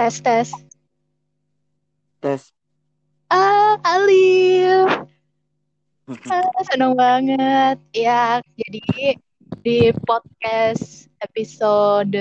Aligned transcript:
Tes 0.00 0.16
tes. 0.24 0.48
Tes. 2.24 2.42
Ah, 3.28 3.76
Alif. 3.84 4.88
Ah, 6.24 6.48
seneng 6.72 6.96
banget. 6.96 7.76
Ya, 7.92 8.40
jadi 8.56 8.80
di 9.60 9.92
podcast 10.08 11.04
episode 11.20 12.16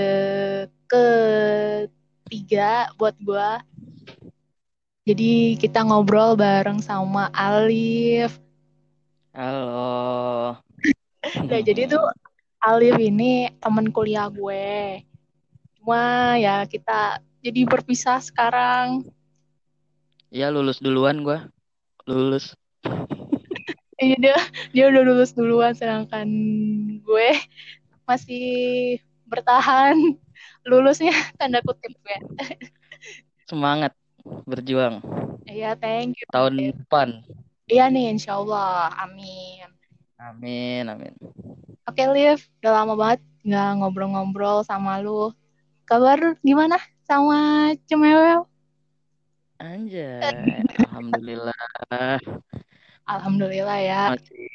ketiga 0.92 2.92
buat 3.00 3.16
gua. 3.24 3.64
Jadi 5.08 5.56
kita 5.56 5.80
ngobrol 5.88 6.36
bareng 6.36 6.84
sama 6.84 7.32
Alif. 7.32 8.44
Halo. 9.32 10.60
Nah, 11.48 11.62
jadi 11.64 11.88
tuh 11.88 12.12
Alif 12.60 13.00
ini 13.00 13.48
temen 13.56 13.88
kuliah 13.96 14.28
gue. 14.28 15.00
Cuma 15.80 16.36
ya 16.36 16.68
kita 16.68 17.24
jadi 17.40 17.62
berpisah 17.68 18.20
sekarang. 18.20 19.08
Ya 20.30 20.52
lulus 20.54 20.84
duluan 20.84 21.24
gua. 21.24 21.48
Lulus. 22.06 22.54
Iya 24.00 24.16
dia 24.16 24.38
dia 24.72 24.86
udah 24.88 25.04
lulus 25.04 25.36
duluan 25.36 25.76
sedangkan 25.76 26.24
gue 27.04 27.30
masih 28.08 28.48
bertahan 29.28 30.16
lulusnya 30.64 31.12
tanda 31.36 31.60
kutip 31.60 31.92
ya. 32.08 32.20
Semangat 33.52 33.92
berjuang. 34.48 35.04
Iya 35.44 35.76
thank 35.76 36.16
you. 36.16 36.32
Tahun 36.32 36.80
depan. 36.80 37.28
Iya 37.68 37.92
nih 37.92 38.16
insya 38.16 38.40
Allah 38.40 38.88
amin. 39.04 39.68
Amin, 40.16 40.88
amin. 40.88 41.12
Oke 41.84 42.08
Liv, 42.08 42.40
udah 42.64 42.72
lama 42.72 42.96
banget 42.96 43.20
nggak 43.44 43.84
ngobrol-ngobrol 43.84 44.64
sama 44.64 45.04
lu. 45.04 45.36
Kabar 45.84 46.40
gimana 46.40 46.80
sama 47.10 47.74
Cemewel? 47.90 48.46
Anjay. 49.58 50.22
Alhamdulillah. 50.86 51.66
Alhamdulillah 53.10 53.80
ya. 53.82 54.04
Masih 54.14 54.46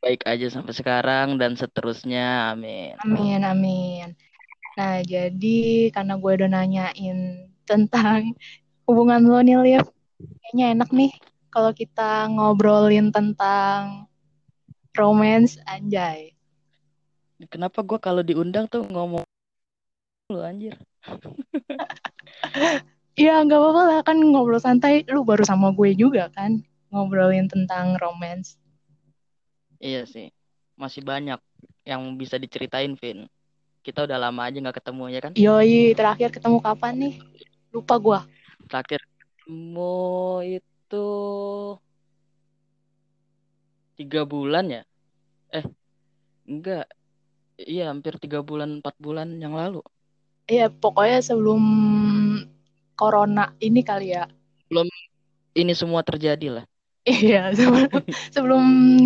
baik 0.00 0.24
aja 0.24 0.48
sampai 0.48 0.72
sekarang 0.72 1.36
dan 1.36 1.60
seterusnya. 1.60 2.56
Amin. 2.56 2.96
Amin 3.04 3.44
amin. 3.44 4.16
Nah 4.80 5.04
jadi 5.04 5.92
karena 5.92 6.16
gue 6.16 6.32
udah 6.40 6.48
nanyain 6.48 7.52
tentang 7.68 8.32
hubungan 8.88 9.20
lo 9.22 9.44
nih 9.44 9.60
Liv, 9.60 9.86
kayaknya 10.42 10.66
enak 10.74 10.90
nih 10.90 11.12
kalau 11.52 11.70
kita 11.76 12.26
ngobrolin 12.32 13.12
tentang 13.12 14.10
romance 14.96 15.60
anjay. 15.68 16.34
Kenapa 17.48 17.80
gua 17.80 17.96
kalau 17.96 18.20
diundang 18.20 18.68
tuh 18.68 18.84
ngomong 18.84 19.24
lu 20.30 20.40
anjir? 20.46 20.78
Ya 23.18 23.42
nggak 23.42 23.58
apa-apa 23.58 23.82
lah 23.84 24.00
kan 24.06 24.16
ngobrol 24.16 24.62
santai. 24.62 25.02
Lu 25.10 25.26
baru 25.26 25.42
sama 25.42 25.74
gue 25.74 25.92
juga 25.98 26.30
kan 26.30 26.62
ngobrolin 26.88 27.50
tentang 27.50 27.98
romance. 27.98 28.56
Iya 29.82 30.06
sih. 30.06 30.30
Masih 30.78 31.02
banyak 31.04 31.36
yang 31.84 32.02
bisa 32.16 32.38
diceritain, 32.38 32.94
Vin. 32.96 33.26
Kita 33.80 34.04
udah 34.06 34.16
lama 34.16 34.46
aja 34.48 34.56
nggak 34.60 34.78
ketemu 34.80 35.04
ya 35.12 35.20
kan? 35.20 35.32
Yoi, 35.36 35.92
terakhir 35.96 36.28
ketemu 36.32 36.58
kapan 36.62 36.94
nih? 36.96 37.14
Lupa 37.74 37.96
gua. 37.96 38.20
Terakhir 38.68 39.00
ketemu 39.04 39.96
itu 40.60 41.08
tiga 44.00 44.22
bulan 44.24 44.64
ya? 44.68 44.82
Eh, 45.52 45.66
enggak. 46.48 46.86
Iya, 47.60 47.92
hampir 47.92 48.16
tiga 48.16 48.40
bulan, 48.40 48.80
empat 48.80 48.96
bulan 48.96 49.36
yang 49.36 49.52
lalu. 49.52 49.84
Iya, 50.50 50.66
pokoknya 50.66 51.22
sebelum 51.22 51.62
corona 52.98 53.54
ini 53.62 53.86
kali 53.86 54.18
ya. 54.18 54.26
Belum 54.66 54.90
ini 55.54 55.72
semua 55.78 56.02
terjadi 56.02 56.58
lah. 56.60 56.64
Iya, 57.06 57.50
sebelum, 57.58 57.86
sebelum 58.34 58.64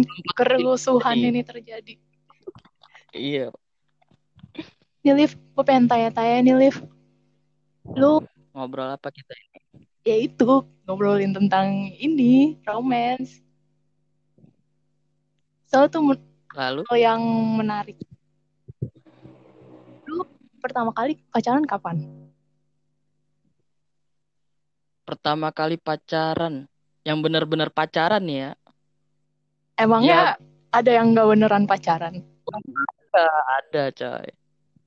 kerusuhan 0.40 1.16
Iya. 1.20 1.28
ini 1.28 1.40
terjadi. 1.44 1.94
Iya. 3.12 3.46
Nih 5.04 5.12
Liv, 5.12 5.36
gue 5.36 5.64
pengen 5.68 5.84
tanya-tanya 5.84 6.40
nih 6.40 6.56
Liv. 6.56 6.76
Lu 7.92 8.24
Ngobrol 8.56 8.96
apa 8.96 9.12
kita 9.12 9.34
ini? 9.36 9.58
ya 10.06 10.16
itu 10.16 10.64
ngobrolin 10.88 11.34
tentang 11.36 11.92
ini, 11.92 12.56
romance. 12.64 13.44
Soalnya 15.68 15.92
tuh 15.92 16.02
Lalu 16.54 16.86
yang 16.96 17.20
menarik. 17.58 17.98
Pertama 20.64 20.96
kali 20.96 21.20
pacaran 21.28 21.68
kapan? 21.68 22.24
pertama 25.04 25.52
kali 25.52 25.76
pacaran, 25.76 26.64
yang 27.04 27.20
benar-benar 27.20 27.68
pacaran 27.68 28.24
ya. 28.24 28.56
Emangnya 29.76 30.40
ada 30.72 30.90
yang 30.90 31.12
nggak 31.12 31.28
beneran 31.28 31.64
pacaran? 31.68 32.24
Ada, 33.62 33.92
coy. 33.94 34.28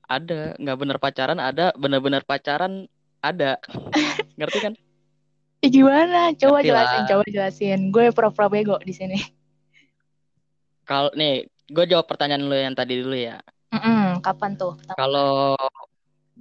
Ada, 0.08 0.58
nggak 0.58 0.78
bener 0.78 0.98
pacaran, 0.98 1.38
ada, 1.38 1.70
benar-benar 1.78 2.26
pacaran, 2.26 2.90
ada. 3.22 3.62
Ngerti 4.38 4.58
kan? 4.58 4.74
Eh, 5.62 5.70
gimana? 5.70 6.34
Coba 6.34 6.60
Ngerti 6.60 6.70
lah. 6.74 6.82
jelasin, 6.84 7.02
coba 7.06 7.24
jelasin. 7.28 7.80
Gue 7.94 8.10
pura-pura 8.10 8.48
bego 8.50 8.76
di 8.82 8.92
sini. 8.92 9.18
Kalau 10.88 11.12
nih, 11.12 11.46
gue 11.68 11.84
jawab 11.84 12.08
pertanyaan 12.08 12.48
lu 12.48 12.56
yang 12.56 12.72
tadi 12.72 12.98
dulu 12.98 13.14
ya. 13.14 13.38
Kapan 14.20 14.58
tuh? 14.58 14.74
Kalau 14.94 15.56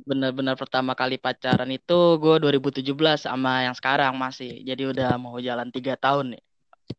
benar-benar 0.06 0.54
pertama 0.54 0.94
kali 0.94 1.18
pacaran 1.18 1.70
itu 1.74 2.22
gue 2.22 2.36
2017 2.38 3.26
sama 3.26 3.66
yang 3.66 3.74
sekarang 3.74 4.14
masih. 4.14 4.62
Jadi 4.62 4.84
udah 4.94 5.18
mau 5.18 5.38
jalan 5.42 5.74
tiga 5.74 5.98
tahun 5.98 6.38
nih. 6.38 6.44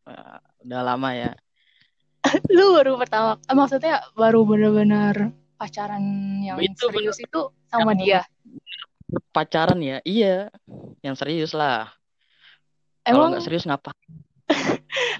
Eh, 0.08 0.38
udah 0.66 0.80
lama 0.82 1.10
ya. 1.14 1.32
Lu 2.56 2.74
baru 2.74 2.98
pertama, 2.98 3.38
eh, 3.38 3.54
maksudnya 3.56 3.94
baru 4.18 4.42
bener-bener 4.42 5.32
pacaran 5.54 6.02
yang 6.42 6.58
Itu 6.58 6.90
serius 6.90 7.18
itu 7.22 7.40
sama 7.70 7.94
Yang- 7.94 8.02
dia. 8.02 8.20
Pacaran 9.32 9.80
ya, 9.80 9.98
iya. 10.04 10.52
Yang 11.00 11.24
serius 11.24 11.52
lah. 11.56 11.88
Kalau 13.08 13.24
Emang 13.24 13.28
nggak 13.32 13.44
serius 13.48 13.64
ngapa? 13.64 13.90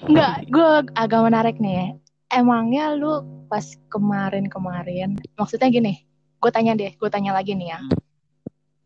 Enggak, 0.04 0.44
gue 0.54 0.68
agak 0.92 1.20
menarik 1.24 1.56
nih. 1.56 1.96
Emangnya 2.28 2.92
lu 2.92 3.24
pas 3.48 3.64
kemarin-kemarin, 3.88 5.16
maksudnya 5.32 5.72
gini, 5.72 6.04
gue 6.38 6.50
tanya 6.52 6.76
deh, 6.76 6.92
gue 6.92 7.08
tanya 7.08 7.32
lagi 7.32 7.56
nih 7.56 7.72
ya. 7.72 7.80
Hmm. 7.80 7.96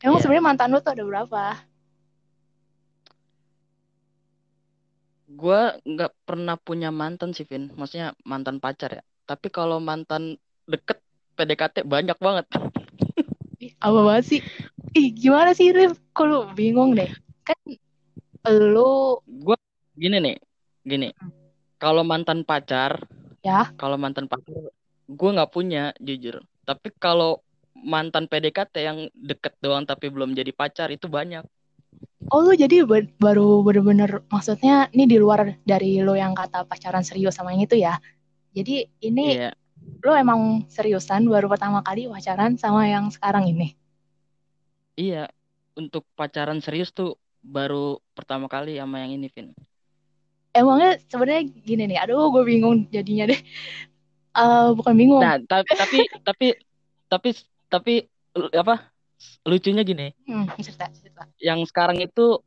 Emang 0.02 0.18
Iya. 0.18 0.22
sebenarnya 0.26 0.46
mantan 0.46 0.70
lu 0.70 0.78
tuh 0.78 0.94
ada 0.94 1.02
berapa? 1.02 1.42
Gue 5.32 5.60
nggak 5.82 6.12
pernah 6.22 6.54
punya 6.54 6.94
mantan 6.94 7.34
sih, 7.34 7.42
Vin. 7.46 7.70
Maksudnya 7.74 8.14
mantan 8.22 8.62
pacar 8.62 9.00
ya. 9.00 9.02
Tapi 9.26 9.50
kalau 9.50 9.82
mantan 9.82 10.38
deket 10.66 11.02
PDKT 11.34 11.86
banyak 11.86 12.18
banget. 12.18 12.46
Ih, 13.62 13.72
apa 13.78 13.98
banget 14.06 14.24
sih? 14.26 14.40
Ih, 14.92 15.08
gimana 15.14 15.54
sih, 15.54 15.70
Rif? 15.72 15.96
Kok 16.12 16.26
lu 16.26 16.38
bingung 16.52 16.94
deh? 16.94 17.08
Kan 17.46 17.58
lu, 18.50 19.18
Gue 19.24 19.56
gini 19.94 20.18
nih, 20.18 20.36
gini. 20.82 21.08
Kalau 21.78 22.02
mantan 22.02 22.42
pacar, 22.42 23.02
ya, 23.42 23.74
kalau 23.80 23.96
mantan 24.02 24.26
pacar, 24.32 24.54
gue 25.18 25.28
nggak 25.34 25.52
punya 25.56 25.80
jujur. 26.06 26.36
Tapi 26.68 26.88
kalau 27.04 27.28
mantan 27.92 28.24
PDKT 28.30 28.74
yang 28.88 28.98
deket 29.28 29.52
doang 29.64 29.84
tapi 29.90 30.06
belum 30.14 30.30
jadi 30.38 30.52
pacar 30.60 30.88
itu 30.96 31.06
banyak. 31.18 31.44
oh 32.34 32.40
lu 32.46 32.52
jadi 32.62 32.76
ba- 32.90 33.10
baru 33.26 33.48
bener-bener, 33.66 34.10
maksudnya 34.34 34.74
ini 34.94 35.04
di 35.12 35.16
luar 35.24 35.40
dari 35.70 35.90
lu 36.06 36.14
yang 36.22 36.32
kata 36.40 36.58
pacaran 36.70 37.04
serius 37.08 37.34
sama 37.38 37.48
yang 37.54 37.62
itu 37.68 37.76
ya. 37.86 37.94
Jadi 38.56 38.74
ini 39.08 39.22
Iya, 39.22 39.54
lu 40.04 40.12
emang 40.24 40.40
seriusan 40.76 41.22
baru 41.34 41.46
pertama 41.52 41.80
kali 41.88 42.02
pacaran 42.12 42.52
sama 42.62 42.82
yang 42.94 43.04
sekarang 43.14 43.44
ini. 43.52 43.68
iya. 45.00 45.18
Untuk 45.80 46.02
pacaran 46.18 46.60
serius 46.64 46.90
tuh 46.98 47.08
baru 47.54 47.76
pertama 48.16 48.46
kali 48.54 48.70
sama 48.80 48.96
yang 49.02 49.12
ini, 49.16 49.26
Vin. 49.34 49.48
Emangnya 50.52 51.00
sebenarnya 51.08 51.48
gini 51.64 51.82
nih, 51.88 51.98
aduh 52.04 52.28
gue 52.28 52.44
bingung 52.44 52.84
jadinya 52.92 53.32
deh. 53.32 53.40
Eh 54.32 54.68
bukan 54.76 54.94
bingung, 54.96 55.20
Nah, 55.24 55.36
tapi 55.44 55.70
tapi 55.76 55.98
tapi 56.24 56.46
tapi 57.08 57.28
tapi 57.68 57.94
apa? 58.52 58.88
Lucunya 59.46 59.86
gini, 59.86 60.10
hmm, 60.26 60.50
cerita, 60.58 60.90
cerita. 60.90 61.22
yang 61.38 61.62
sekarang 61.62 62.02
itu 62.02 62.42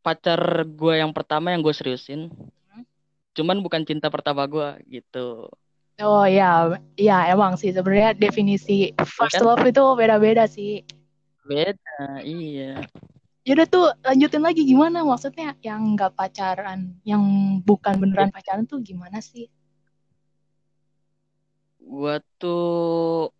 pacar 0.00 0.40
gue 0.64 0.94
yang 0.98 1.12
pertama 1.12 1.52
yang 1.52 1.60
gue 1.60 1.74
seriusin. 1.76 2.32
Hmm. 2.72 2.84
Cuman 3.36 3.60
bukan 3.60 3.84
cinta 3.84 4.08
pertama 4.08 4.48
gue 4.48 4.80
gitu. 4.88 5.52
Oh 6.00 6.24
ya, 6.24 6.80
ya 6.96 7.28
emang 7.28 7.60
sih 7.60 7.70
sebenarnya 7.76 8.16
definisi 8.16 8.96
first 9.04 9.44
love 9.44 9.60
itu 9.68 9.84
beda-beda 9.94 10.48
sih. 10.48 10.80
Beda, 11.44 12.24
iya. 12.24 12.80
Yaudah 13.42 13.66
tuh 13.66 13.90
lanjutin 14.06 14.38
lagi 14.38 14.62
gimana? 14.62 15.02
Maksudnya 15.02 15.58
yang 15.66 15.98
nggak 15.98 16.14
pacaran, 16.14 16.94
yang 17.02 17.22
bukan 17.66 17.98
beneran 17.98 18.30
pacaran 18.30 18.62
tuh 18.70 18.78
gimana 18.78 19.18
sih? 19.18 19.50
Gue 21.82 22.22
tuh 22.38 23.34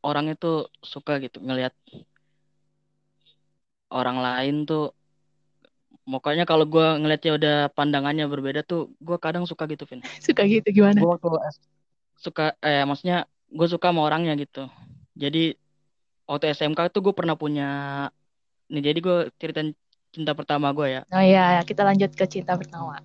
orangnya 0.00 0.34
tuh 0.40 0.72
suka 0.80 1.20
gitu 1.20 1.44
ngelihat 1.44 1.76
orang 3.92 4.24
lain 4.24 4.64
tuh. 4.64 4.96
Pokoknya 6.08 6.48
kalau 6.48 6.64
gue 6.64 6.86
ngeliatnya 6.98 7.32
udah 7.36 7.56
pandangannya 7.76 8.24
berbeda 8.24 8.64
tuh 8.64 8.88
gue 9.04 9.20
kadang 9.20 9.44
suka 9.44 9.68
gitu 9.68 9.84
Vin. 9.84 10.00
Suka 10.24 10.48
gitu 10.48 10.64
gimana? 10.72 10.96
Gue 10.96 11.12
waktu 11.12 11.28
suka 12.16 12.56
eh 12.64 12.88
maksudnya 12.88 13.28
gue 13.52 13.68
suka 13.68 13.92
sama 13.92 14.08
orangnya 14.08 14.32
gitu. 14.40 14.64
Jadi 15.12 15.60
waktu 16.32 16.56
SMK 16.56 16.88
tuh 16.88 17.04
gue 17.04 17.12
pernah 17.12 17.36
punya 17.36 17.68
nih 18.72 18.80
jadi 18.80 18.98
gue 19.04 19.16
ceritain 19.36 19.76
cinta 20.08 20.32
pertama 20.32 20.72
gue 20.72 21.00
ya. 21.00 21.02
Oh 21.12 21.20
iya 21.20 21.60
kita 21.60 21.84
lanjut 21.84 22.16
ke 22.16 22.24
cinta 22.24 22.56
pertama. 22.56 23.04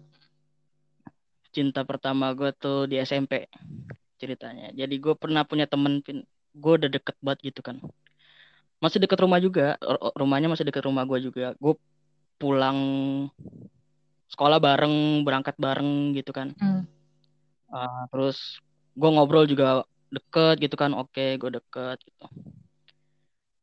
Cinta 1.51 1.83
pertama 1.83 2.31
gue 2.31 2.55
tuh 2.55 2.87
di 2.87 2.95
SMP 3.03 3.51
ceritanya. 4.15 4.71
Jadi 4.71 4.95
gue 4.95 5.11
pernah 5.19 5.43
punya 5.43 5.67
temen 5.67 5.99
gue 6.55 6.73
udah 6.79 6.87
deket 6.87 7.19
banget 7.19 7.51
gitu 7.51 7.59
kan. 7.59 7.83
Masih 8.79 9.03
deket 9.03 9.19
rumah 9.19 9.43
juga 9.43 9.75
rumahnya 10.15 10.47
masih 10.47 10.63
deket 10.63 10.87
rumah 10.87 11.03
gue 11.03 11.19
juga. 11.19 11.51
Gue 11.59 11.75
pulang 12.39 12.79
sekolah 14.31 14.59
bareng 14.63 15.27
berangkat 15.27 15.59
bareng 15.59 16.15
gitu 16.15 16.31
kan. 16.31 16.55
Hmm. 16.59 16.87
uh, 17.75 18.07
terus 18.07 18.63
gue 18.95 19.09
ngobrol 19.11 19.43
juga 19.43 19.83
deket 20.15 20.63
gitu 20.63 20.79
kan. 20.79 20.95
Oke 20.95 21.35
gue 21.35 21.59
deket 21.59 21.99
gitu 22.07 22.27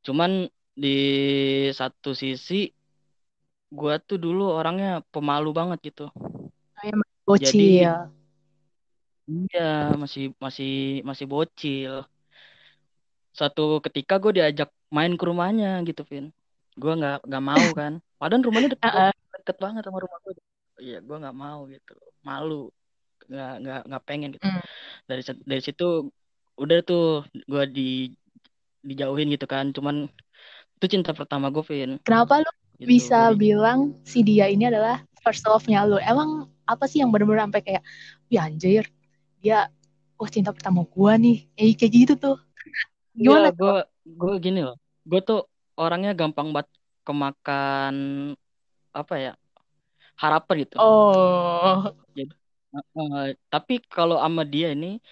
cuman 0.04 0.46
di 0.76 0.96
satu 1.72 2.12
sisi 2.12 2.68
gue 3.74 3.94
tuh 4.06 4.18
dulu 4.18 4.54
orangnya 4.54 5.02
pemalu 5.10 5.50
banget 5.50 5.78
gitu. 5.90 6.06
Kayak 6.78 7.02
bocil. 7.26 7.50
Jadi 7.50 7.66
iya 9.24 9.94
masih 9.96 10.36
masih 10.38 11.02
masih 11.02 11.26
bocil. 11.26 11.94
Satu 13.34 13.82
ketika 13.82 14.22
gue 14.22 14.38
diajak 14.38 14.70
main 14.94 15.18
ke 15.18 15.24
rumahnya 15.26 15.82
gitu 15.88 16.06
Vin. 16.06 16.30
Gue 16.78 16.92
nggak 16.94 17.26
nggak 17.26 17.44
mau 17.44 17.66
kan. 17.80 17.92
Padahal 18.20 18.46
rumahnya 18.46 18.78
deket, 18.78 18.90
uh 18.92 19.10
-uh. 19.10 19.12
deket 19.42 19.56
banget 19.58 19.82
sama 19.86 19.98
rumah 19.98 20.18
gue 20.22 20.34
iya 20.82 20.98
gue 21.02 21.16
nggak 21.16 21.38
mau 21.38 21.66
gitu. 21.66 21.94
Malu. 22.22 22.70
Nggak 23.26 23.52
nggak 23.62 23.80
nggak 23.90 24.02
pengen 24.04 24.30
gitu. 24.36 24.44
Mm. 24.46 24.62
dari 25.08 25.22
dari 25.44 25.62
situ 25.64 26.12
udah 26.54 26.78
tuh 26.86 27.26
gue 27.50 27.64
di 27.66 28.14
dijauhin 28.84 29.32
gitu 29.32 29.48
kan. 29.48 29.72
Cuman 29.72 30.06
itu 30.78 30.86
cinta 30.86 31.16
pertama 31.16 31.48
gue 31.48 31.64
Vin. 31.64 31.96
Kenapa 32.04 32.44
lu 32.44 32.50
gitu. 32.78 32.86
bisa 32.86 33.32
bilang 33.32 33.96
si 34.04 34.20
dia 34.20 34.46
ini 34.52 34.68
adalah 34.68 35.00
first 35.24 35.42
love-nya 35.48 35.88
lu? 35.88 35.96
Emang 35.98 36.52
apa 36.68 36.84
sih 36.84 37.00
yang 37.00 37.08
benar-benar 37.08 37.48
sampai 37.48 37.62
kayak 37.64 37.82
ya 38.28 38.48
anjir 38.48 38.84
dia 39.40 39.68
oh 40.20 40.28
cinta 40.28 40.52
pertama 40.52 40.84
gue 40.84 41.12
nih. 41.16 41.38
Eh 41.56 41.72
kayak 41.74 41.92
gitu 41.92 42.14
tuh. 42.20 42.36
Gimana 43.16 43.50
ya, 43.50 43.56
gue 43.56 43.76
gue 44.04 44.34
gini 44.38 44.60
loh. 44.60 44.76
Gue 45.08 45.20
tuh 45.24 45.48
orangnya 45.74 46.12
gampang 46.14 46.52
banget 46.54 46.70
kemakan 47.04 47.94
apa 48.94 49.14
ya 49.18 49.32
harapan 50.14 50.54
gitu. 50.64 50.76
Oh. 50.78 51.90
Jadi, 52.14 52.30
uh, 52.74 53.34
tapi 53.50 53.82
kalau 53.86 54.18
sama 54.22 54.46
dia 54.46 54.72
ini 54.72 55.02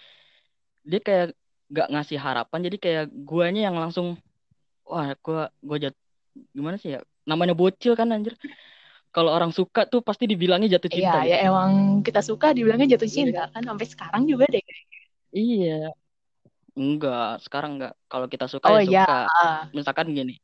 dia 0.83 0.99
kayak 0.99 1.35
gak 1.73 1.89
ngasih 1.89 2.21
harapan 2.21 2.59
jadi 2.69 2.77
kayak 2.77 3.05
guanya 3.25 3.67
yang 3.73 3.77
langsung 3.81 4.21
wah 4.85 5.09
gua 5.25 5.49
gua 5.65 5.77
jat 5.81 5.95
gimana 6.53 6.77
sih 6.77 6.93
ya 6.97 7.01
namanya 7.23 7.55
bocil 7.55 7.95
kan 7.95 8.11
anjir. 8.11 8.35
Kalau 9.13 9.29
orang 9.29 9.53
suka 9.53 9.85
tuh 9.85 10.01
pasti 10.01 10.25
dibilangnya 10.25 10.77
jatuh 10.77 10.89
cinta 10.89 11.21
iya 11.21 11.25
gitu. 11.25 11.33
ya 11.37 11.37
emang 11.53 12.01
kita 12.01 12.21
suka 12.25 12.49
dibilangnya 12.49 12.97
jatuh 12.97 13.09
cinta 13.09 13.45
iya. 13.45 13.53
kan 13.53 13.61
sampai 13.61 13.85
sekarang 13.85 14.23
juga 14.25 14.45
deh. 14.49 14.63
Iya. 15.29 15.93
Enggak 16.73 17.45
sekarang 17.45 17.77
enggak. 17.77 17.93
Kalau 18.09 18.25
kita 18.25 18.49
suka 18.49 18.73
oh, 18.73 18.81
ya 18.81 19.05
suka. 19.05 19.19
Iya. 19.29 19.53
misalkan 19.69 20.09
gini 20.17 20.41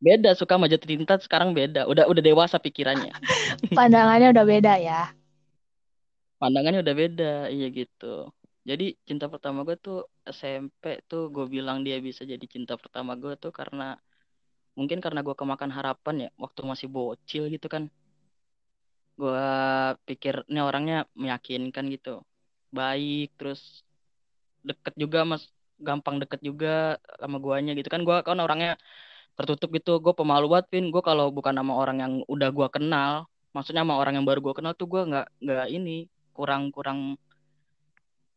beda 0.00 0.32
suka 0.32 0.56
sama 0.56 0.64
jatuh 0.64 0.88
cinta 0.88 1.20
sekarang 1.20 1.52
beda. 1.52 1.84
Udah 1.84 2.08
udah 2.08 2.22
dewasa 2.24 2.56
pikirannya. 2.56 3.12
Pandangannya 3.76 4.32
udah 4.32 4.44
beda 4.48 4.72
ya. 4.80 5.12
Pandangannya 6.40 6.80
udah 6.80 6.94
beda 6.96 7.34
iya 7.52 7.68
gitu. 7.68 8.32
Jadi 8.64 8.96
cinta 9.04 9.28
pertama 9.28 9.60
gue 9.68 9.76
tuh 9.76 10.08
SMP 10.38 10.84
tuh 11.10 11.22
gue 11.34 11.46
bilang 11.54 11.78
dia 11.86 11.96
bisa 12.08 12.22
jadi 12.32 12.46
cinta 12.54 12.74
pertama 12.82 13.12
gue 13.22 13.32
tuh 13.42 13.52
karena 13.58 13.84
mungkin 14.78 14.98
karena 15.04 15.20
gue 15.26 15.34
kemakan 15.40 15.70
harapan 15.76 16.14
ya 16.24 16.28
waktu 16.42 16.60
masih 16.70 16.88
bocil 16.94 17.42
gitu 17.54 17.66
kan. 17.74 17.82
Gue 19.20 19.46
pikir 20.08 20.34
ini 20.50 20.60
orangnya 20.68 20.96
meyakinkan 21.22 21.84
gitu. 21.94 22.24
Baik 22.78 23.28
terus 23.38 23.60
deket 24.68 24.94
juga 25.02 25.18
mas. 25.30 25.44
Gampang 25.80 26.20
deket 26.22 26.40
juga 26.44 27.00
sama 27.20 27.36
guanya 27.44 27.72
gitu 27.78 27.88
kan. 27.92 28.00
Gue 28.08 28.16
kan 28.28 28.38
orangnya 28.44 28.76
tertutup 29.36 29.68
gitu. 29.76 29.90
Gue 30.04 30.14
pemalu 30.20 30.46
banget 30.52 30.66
pin 30.72 30.84
gue 30.94 31.02
kalau 31.04 31.26
bukan 31.36 31.54
nama 31.58 31.72
orang 31.82 31.96
yang 32.04 32.12
udah 32.28 32.48
gue 32.52 32.68
kenal 32.76 33.12
maksudnya 33.54 33.82
sama 33.82 33.98
orang 33.98 34.14
yang 34.18 34.26
baru 34.28 34.40
gue 34.46 34.54
kenal 34.58 34.72
tuh 34.78 34.86
gue 34.86 35.02
nggak 35.10 35.26
nggak 35.42 35.66
ini 35.74 36.06
kurang 36.36 36.70
kurang 36.70 37.18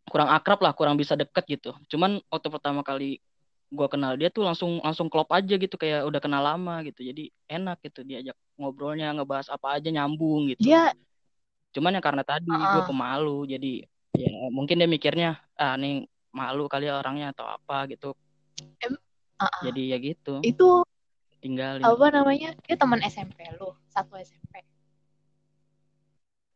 kurang 0.08 0.30
akrab 0.30 0.60
lah 0.62 0.74
kurang 0.76 0.96
bisa 1.00 1.16
deket 1.16 1.60
gitu. 1.60 1.72
Cuman 1.88 2.20
waktu 2.28 2.48
pertama 2.52 2.82
kali 2.84 3.20
gue 3.74 3.88
kenal 3.90 4.14
dia 4.14 4.30
tuh 4.30 4.46
langsung 4.46 4.78
langsung 4.86 5.10
klop 5.10 5.34
aja 5.34 5.58
gitu 5.58 5.74
kayak 5.80 6.06
udah 6.06 6.20
kenal 6.22 6.44
lama 6.44 6.84
gitu. 6.86 7.02
Jadi 7.04 7.32
enak 7.50 7.82
gitu 7.82 8.06
diajak 8.06 8.38
ngobrolnya 8.60 9.16
ngebahas 9.16 9.50
apa 9.50 9.80
aja 9.80 9.90
nyambung 9.90 10.54
gitu. 10.54 10.64
Dia 10.64 10.94
cuman 11.74 11.98
ya 11.98 12.02
karena 12.06 12.22
tadi 12.22 12.54
uh 12.54 12.54
-uh. 12.54 12.72
gue 12.78 12.84
pemalu 12.86 13.38
jadi 13.50 13.74
ya 14.14 14.30
mungkin 14.54 14.78
dia 14.78 14.86
mikirnya 14.86 15.42
ah 15.58 15.74
nih 15.74 16.06
malu 16.30 16.70
kali 16.70 16.86
ya 16.86 17.02
orangnya 17.02 17.34
atau 17.34 17.50
apa 17.50 17.90
gitu. 17.90 18.14
Uh 18.14 18.94
-uh. 19.42 19.62
jadi 19.66 19.82
ya 19.96 19.98
gitu. 19.98 20.44
Itu 20.46 20.86
tinggal 21.42 21.82
apa 21.82 22.08
namanya? 22.14 22.54
Dia 22.68 22.78
teman 22.78 23.02
SMP 23.02 23.50
lu 23.58 23.74
satu 23.90 24.14
SMP 24.22 24.62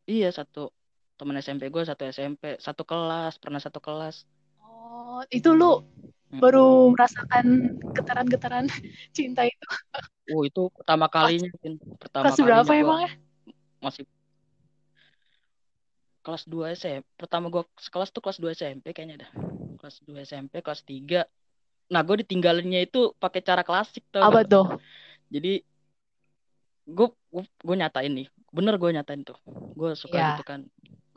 iya 0.07 0.31
satu 0.31 0.71
teman 1.17 1.41
SMP 1.41 1.73
gue 1.73 1.81
satu 1.81 2.05
SMP 2.05 2.61
satu 2.61 2.85
kelas 2.85 3.41
pernah 3.41 3.57
satu 3.57 3.81
kelas. 3.81 4.23
Oh 4.61 5.25
itu 5.33 5.49
lu 5.49 5.81
hmm. 5.81 6.37
baru 6.37 6.93
merasakan 6.93 7.77
getaran-getaran 7.97 8.69
cinta 9.17 9.49
itu? 9.49 9.67
Oh 10.37 10.45
itu 10.45 10.69
pertama 10.69 11.09
kalinya 11.09 11.49
kelas, 11.57 11.81
pertama 11.97 12.23
kelas 12.29 12.37
berapa 12.37 12.71
emang 12.77 13.01
ya? 13.09 13.11
masih 13.77 14.05
kelas 16.21 16.43
2 16.49 16.75
SMP 16.75 17.07
pertama 17.17 17.47
gue 17.47 17.63
sekelas 17.81 18.09
tuh 18.13 18.21
kelas 18.21 18.37
2 18.37 18.53
SMP 18.53 18.93
kayaknya 18.93 19.25
dah. 19.25 19.31
Kelas 19.81 19.97
2 20.05 20.21
SMP 20.21 20.61
kelas 20.61 20.85
3 20.85 21.25
nah 21.87 22.03
gue 22.03 22.19
ditinggalinnya 22.19 22.83
itu 22.83 23.15
pakai 23.15 23.41
cara 23.41 23.65
klasik 23.65 24.05
tuh 24.13 24.21
apa 24.21 24.45
tuh? 24.45 24.77
Jadi 25.33 25.65
gue 26.85 27.07
gue 27.41 27.75
nyatain 27.75 28.13
nih. 28.13 28.27
Bener 28.53 28.77
gue 28.77 28.89
nyatain 28.93 29.25
tuh. 29.25 29.39
Gue 29.73 29.97
suka 29.97 30.13
yeah. 30.13 30.29
gitu 30.37 30.45
kan 30.45 30.61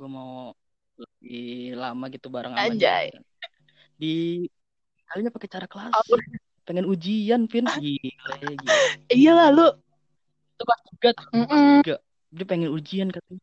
gue 0.00 0.09
mau 0.09 0.57
lebih 0.97 1.76
lama 1.76 2.04
gitu 2.09 2.33
bareng 2.33 2.57
sama 2.57 2.64
Anjay. 2.64 3.12
Gitu. 3.12 3.21
di 4.00 4.14
kalinya 5.04 5.28
pakai 5.28 5.49
cara 5.52 5.66
klasik. 5.69 6.16
Oh. 6.16 6.21
pengen 6.64 6.88
ujian 6.88 7.45
Vin. 7.50 7.69
Gila 7.69 8.35
gila. 8.40 8.75
Iya 9.12 9.33
lah 9.37 9.49
lu. 9.52 9.69
Itu 10.57 10.64
tiga 10.97 11.11
tuh. 11.12 11.28
Mm 11.37 11.47
-mm. 11.50 11.76
dia 12.33 12.47
pengen 12.49 12.71
ujian 12.73 13.12
katanya. 13.12 13.42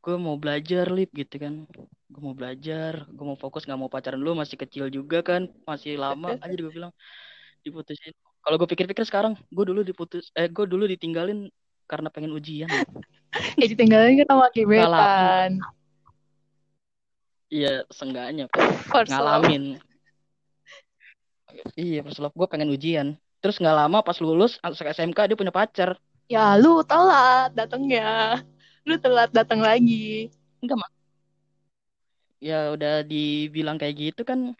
Gue 0.00 0.16
mau 0.16 0.34
belajar 0.40 0.88
lip 0.90 1.12
gitu 1.12 1.36
kan. 1.36 1.68
Gue 2.08 2.22
mau 2.24 2.34
belajar. 2.34 3.04
Gue 3.12 3.24
mau 3.28 3.38
fokus 3.38 3.68
nggak 3.68 3.78
mau 3.78 3.92
pacaran 3.92 4.16
dulu. 4.16 4.40
Masih 4.40 4.56
kecil 4.56 4.88
juga 4.88 5.20
kan. 5.20 5.52
Masih 5.68 6.00
lama. 6.00 6.40
Aja 6.40 6.56
gue 6.56 6.72
bilang. 6.72 6.90
Diputusin. 7.60 8.16
Kalau 8.40 8.56
gue 8.56 8.68
pikir-pikir 8.72 9.04
sekarang 9.04 9.36
gue 9.52 9.64
dulu 9.68 9.84
diputus 9.84 10.32
eh 10.32 10.48
gue 10.48 10.64
dulu 10.64 10.88
ditinggalin 10.88 11.52
karena 11.90 12.06
pengen 12.14 12.30
ujian. 12.38 12.70
Ya 13.58 13.66
ditinggalin 13.74 14.22
kan 14.22 14.28
sama 14.30 14.46
gebetan 14.54 15.58
iya 17.50 17.82
senggaknya 17.90 18.46
ngalamin. 19.10 19.82
Iya 21.74 22.06
first 22.06 22.22
love 22.22 22.32
gue 22.38 22.48
pengen 22.48 22.70
ujian. 22.70 23.18
Terus 23.42 23.58
nggak 23.58 23.76
lama 23.76 23.98
pas 24.06 24.16
lulus 24.22 24.56
masuk 24.62 24.86
SMK 24.86 25.34
dia 25.34 25.36
punya 25.36 25.52
pacar. 25.52 25.98
Ya 26.30 26.54
lu 26.54 26.80
telat 26.86 27.50
datangnya 27.52 28.40
lu 28.86 28.94
telat 28.96 29.34
datang 29.34 29.58
lagi. 29.60 30.30
Enggak 30.62 30.78
mak. 30.78 30.90
Ya 32.40 32.72
udah 32.72 33.04
dibilang 33.04 33.76
kayak 33.76 33.98
gitu 33.98 34.22
kan 34.24 34.54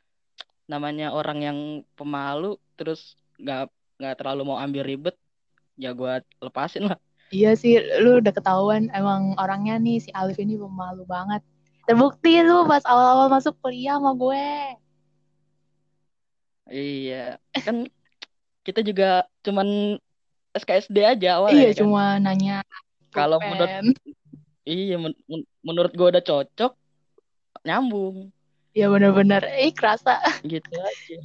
namanya 0.68 1.14
orang 1.14 1.38
yang 1.40 1.58
pemalu 1.94 2.58
terus 2.76 3.16
nggak 3.40 3.72
nggak 3.96 4.14
terlalu 4.20 4.42
mau 4.46 4.58
ambil 4.60 4.84
ribet 4.87 5.16
ya 5.75 5.90
gue 5.96 6.22
lepasin 6.38 6.87
lah 6.87 6.99
iya 7.30 7.54
sih 7.54 7.78
lu 8.02 8.18
udah 8.18 8.34
ketahuan 8.34 8.90
emang 8.90 9.38
orangnya 9.38 9.78
nih 9.78 10.02
si 10.02 10.10
Alif 10.10 10.38
ini 10.42 10.58
pemalu 10.58 11.06
banget. 11.06 11.42
Terbukti 11.87 12.42
lu 12.42 12.66
pas 12.66 12.84
awal-awal 12.87 13.30
masuk 13.30 13.54
kuliah 13.62 13.99
sama 13.99 14.14
gue. 14.14 14.46
Iya 16.70 17.38
kan 17.66 17.90
kita 18.62 18.87
juga 18.87 19.26
cuman 19.42 19.99
SKSD 20.54 20.99
aja 21.02 21.42
awalnya 21.42 21.66
iya 21.66 21.70
kan? 21.75 21.78
cuma 21.82 22.04
nanya 22.22 22.56
kalau 23.10 23.42
menurut 23.42 23.70
iya 24.66 24.96
men 24.99 25.14
menurut 25.66 25.92
gue 25.94 26.06
udah 26.14 26.22
cocok 26.22 26.72
nyambung. 27.66 28.30
Ya 28.70 28.87
benar-benar 28.87 29.42
eh 29.50 29.75
kerasa. 29.75 30.22
Gitu 30.46 30.70
aja. 30.78 31.18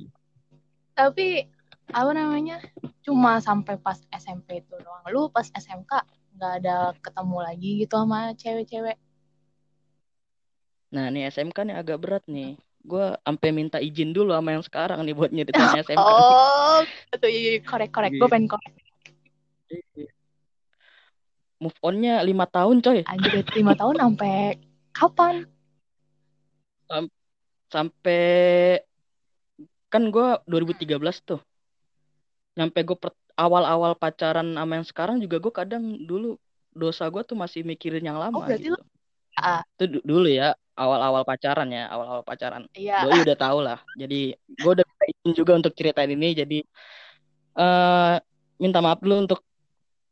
Tapi 0.97 1.45
apa 1.93 2.12
namanya 2.17 2.57
cuma 3.05 3.38
sampai 3.38 3.77
pas 3.77 4.01
SMP 4.09 4.65
itu 4.65 4.74
doang 4.81 5.05
lu 5.13 5.29
pas 5.29 5.45
SMK 5.53 6.01
nggak 6.35 6.53
ada 6.65 6.91
ketemu 7.00 7.38
lagi 7.38 7.69
gitu 7.85 7.95
sama 8.01 8.33
cewek-cewek 8.33 8.97
Nah, 10.95 11.12
nih 11.12 11.27
SMK 11.27 11.57
nih 11.67 11.75
agak 11.75 12.00
berat 12.00 12.24
nih. 12.24 12.55
Gue 12.79 13.19
sampai 13.27 13.50
minta 13.51 13.83
izin 13.83 14.15
dulu 14.15 14.31
sama 14.31 14.55
yang 14.55 14.63
sekarang 14.63 15.03
nih 15.03 15.12
buat 15.12 15.27
nyeritain 15.27 15.83
SMK. 15.83 16.00
oh 16.07 16.79
betul 17.12 17.29
iya, 17.35 17.59
iya, 17.59 17.62
korek 17.67 17.91
korek 17.91 18.15
gue 18.15 18.29
pengen 18.31 18.47
korek 18.47 18.71
Move 21.59 21.79
on-nya 21.83 22.24
lima 22.24 22.47
tahun 22.47 22.79
coy. 22.79 23.03
anjir 23.03 23.43
lima 23.59 23.75
tahun 23.79 23.95
sampai 24.00 24.55
kapan 24.95 25.43
Sampai 27.67 28.24
kan 29.91 30.03
gue 30.13 30.27
2013 30.47 30.95
tuh. 31.27 31.41
Nyampe 32.55 32.79
gue 32.81 32.97
awal-awal 33.35 33.93
pacaran 33.95 34.55
sama 34.55 34.74
yang 34.79 34.88
sekarang 34.88 35.17
juga 35.19 35.38
gue 35.43 35.53
kadang 35.53 35.83
dulu 36.07 36.39
dosa 36.71 37.07
gue 37.07 37.24
tuh 37.24 37.35
masih 37.35 37.63
mikirin 37.63 38.03
yang 38.03 38.15
lama 38.19 38.35
oh 38.35 38.43
berarti 38.43 38.67
gitu. 38.67 38.75
lu 38.75 38.79
ah, 39.39 39.62
Itu 39.75 39.83
du- 40.00 40.05
dulu 40.07 40.27
ya 40.27 40.55
awal-awal 40.75 41.24
pacaran 41.24 41.67
ya, 41.71 41.88
awal-awal 41.88 42.24
pacaran. 42.24 42.67
iya 42.75 43.03
Doi 43.03 43.24
udah 43.24 43.38
tahu 43.39 43.59
lah. 43.63 43.79
Jadi 43.95 44.35
gue 44.35 44.71
udah 44.75 44.83
izin 45.07 45.31
juga 45.35 45.55
untuk 45.55 45.71
ceritain 45.75 46.12
ini. 46.12 46.35
Jadi 46.35 46.59
eh 47.55 48.15
minta 48.59 48.79
maaf 48.83 49.00
dulu 49.00 49.15
untuk 49.27 49.39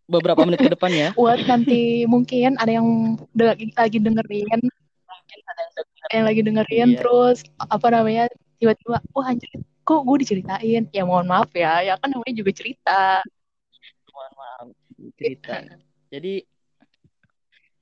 beberapa 0.03 0.43
menit 0.43 0.59
ke 0.63 0.71
depan 0.71 0.91
ya. 0.91 1.09
buat 1.19 1.39
nanti 1.47 2.03
mungkin 2.07 2.59
ada 2.59 2.71
yang 2.79 3.15
lagi, 3.35 3.71
lagi 3.75 3.97
dengerin 3.99 4.61
Mungkin 5.03 5.39
ada 5.47 5.59
yang 5.63 5.71
denger. 5.75 6.03
ada 6.03 6.13
yang 6.15 6.27
lagi 6.27 6.41
dengerin 6.43 6.89
Iya. 6.91 6.99
terus 6.99 7.37
apa 7.59 7.87
namanya 7.87 8.23
tiba-tiba 8.59 8.99
wah 9.15 9.25
anjir 9.27 9.47
kok 9.83 10.01
gue 10.07 10.17
diceritain 10.23 10.83
ya 10.89 11.03
mohon 11.03 11.27
maaf 11.27 11.51
ya 11.51 11.83
ya 11.83 11.93
kan 11.99 12.11
namanya 12.11 12.35
juga 12.39 12.51
cerita 12.55 13.19
Mohon 14.13 14.33
maaf 14.37 14.67
cerita. 15.17 15.53
Jadi 16.13 16.45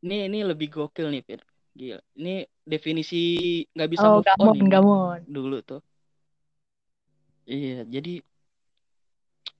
ini 0.02 0.18
ini 0.32 0.40
lebih 0.42 0.72
gokil 0.72 1.12
nih, 1.12 1.22
Fir. 1.22 1.42
Gila. 1.72 2.00
Ini 2.18 2.48
definisi 2.66 3.22
nggak 3.72 3.90
bisa 3.92 4.06
oh 4.08 4.20
move 4.20 4.32
on 4.40 4.56
gamon 4.56 4.70
gamon 4.72 5.20
dulu 5.28 5.58
tuh. 5.64 5.82
Iya, 7.46 7.84
jadi 7.84 8.24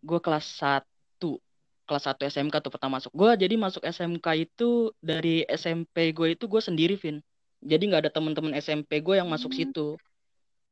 gue 0.02 0.20
kelas 0.22 0.46
1 0.58 1.38
kelas 1.86 2.04
1 2.08 2.24
SMK 2.24 2.56
tuh 2.64 2.72
pertama 2.72 2.98
masuk. 2.98 3.12
Gue 3.12 3.32
jadi 3.36 3.56
masuk 3.60 3.84
SMK 3.84 4.28
itu 4.48 4.96
dari 5.04 5.44
SMP 5.52 6.16
gue 6.16 6.40
itu 6.40 6.46
gue 6.48 6.62
sendiri, 6.64 6.96
Vin. 6.96 7.20
Jadi 7.62 7.84
nggak 7.92 8.08
ada 8.08 8.12
teman-teman 8.12 8.56
SMP 8.58 9.04
gue 9.04 9.20
yang 9.20 9.28
masuk 9.30 9.52
Hmm. 9.54 9.60
situ. 9.60 9.88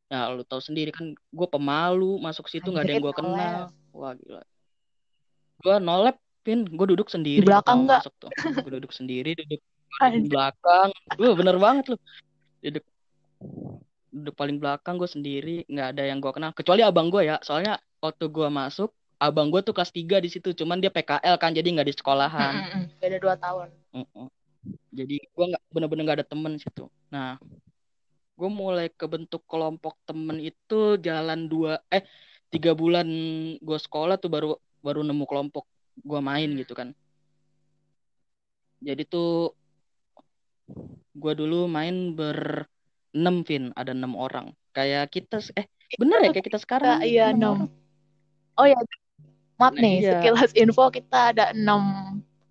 Nah, 0.09 0.33
lu 0.33 0.41
tahu 0.41 0.57
sendiri 0.57 0.89
kan 0.89 1.13
gue 1.13 1.47
pemalu 1.47 2.17
masuk 2.17 2.49
situ 2.49 2.65
nggak 2.65 2.83
ada 2.85 2.93
yang 2.97 3.05
gue 3.05 3.13
kenal. 3.13 3.59
Wah, 3.93 4.13
gila. 4.17 4.41
Gue 5.61 5.75
nolep, 5.77 6.17
Vin. 6.41 6.65
Gue 6.65 6.87
duduk 6.89 7.13
sendiri 7.13 7.45
Di 7.45 7.47
belakang 7.47 7.85
nggak? 7.85 8.01
masuk 8.01 8.13
tuh. 8.17 8.31
Gue 8.65 8.71
duduk 8.81 8.89
sendiri, 8.89 9.37
duduk 9.37 9.61
di 9.61 10.01
Anjir. 10.01 10.29
belakang. 10.33 10.89
Lu 11.21 11.37
bener 11.37 11.61
banget 11.61 11.93
lu. 11.93 11.97
Duduk 12.65 12.85
duduk 14.09 14.33
paling 14.33 14.57
belakang 14.57 14.97
gue 14.97 15.05
sendiri, 15.05 15.55
nggak 15.69 15.87
ada 15.93 16.03
yang 16.09 16.17
gue 16.17 16.31
kenal. 16.33 16.51
Kecuali 16.57 16.81
abang 16.81 17.13
gue 17.13 17.29
ya. 17.29 17.37
Soalnya 17.45 17.77
waktu 18.01 18.25
gue 18.33 18.49
masuk, 18.49 18.89
abang 19.21 19.53
gue 19.53 19.61
tuh 19.61 19.77
kelas 19.77 19.93
3 19.93 20.17
di 20.17 20.29
situ. 20.33 20.57
Cuman 20.57 20.81
dia 20.81 20.89
PKL 20.89 21.37
kan, 21.37 21.53
jadi 21.53 21.69
nggak 21.69 21.85
di 21.85 21.93
sekolahan. 21.93 22.53
Mm, 22.57 22.65
mm, 22.65 22.73
mm. 22.73 22.85
beda 22.97 23.17
dua 23.21 23.35
tahun 23.37 23.67
Mm-mm. 23.93 24.27
Jadi 24.89 25.17
gue 25.21 25.45
nggak 25.53 25.63
bener-bener 25.69 26.03
nggak 26.09 26.17
ada 26.23 26.27
temen 26.27 26.57
situ. 26.57 26.89
Nah, 27.13 27.37
gue 28.39 28.47
mulai 28.47 28.87
kebentuk 28.87 29.43
kelompok 29.51 29.99
temen 30.07 30.39
itu 30.39 30.95
jalan 31.03 31.51
dua 31.51 31.83
eh 31.91 32.07
tiga 32.47 32.71
bulan 32.71 33.07
gue 33.59 33.79
sekolah 33.79 34.15
tuh 34.15 34.31
baru 34.31 34.55
baru 34.79 35.03
nemu 35.03 35.27
kelompok 35.27 35.67
gue 35.99 36.19
main 36.23 36.47
gitu 36.55 36.71
kan. 36.71 36.95
Jadi 38.79 39.03
tuh 39.03 39.51
gue 41.11 41.33
dulu 41.35 41.67
main 41.67 42.15
ber 42.15 42.63
enam 43.11 43.43
Vin, 43.43 43.75
ada 43.75 43.91
enam 43.91 44.15
orang. 44.15 44.55
Kayak 44.71 45.11
kita 45.11 45.43
eh 45.59 45.67
bener 45.97 46.19
ya 46.21 46.29
kayak 46.29 46.45
kita 46.53 46.59
sekarang 46.61 47.01
Kita, 47.01 47.09
iya 47.09 47.25
enam 47.33 47.65
oh 48.59 48.67
ya 48.67 48.77
maaf 49.57 49.73
Nah, 49.73 49.81
nih 49.81 49.95
iya. 50.05 50.11
sekilas 50.21 50.51
info 50.53 50.85
kita 50.93 51.33
ada 51.33 51.45
enam 51.55 51.83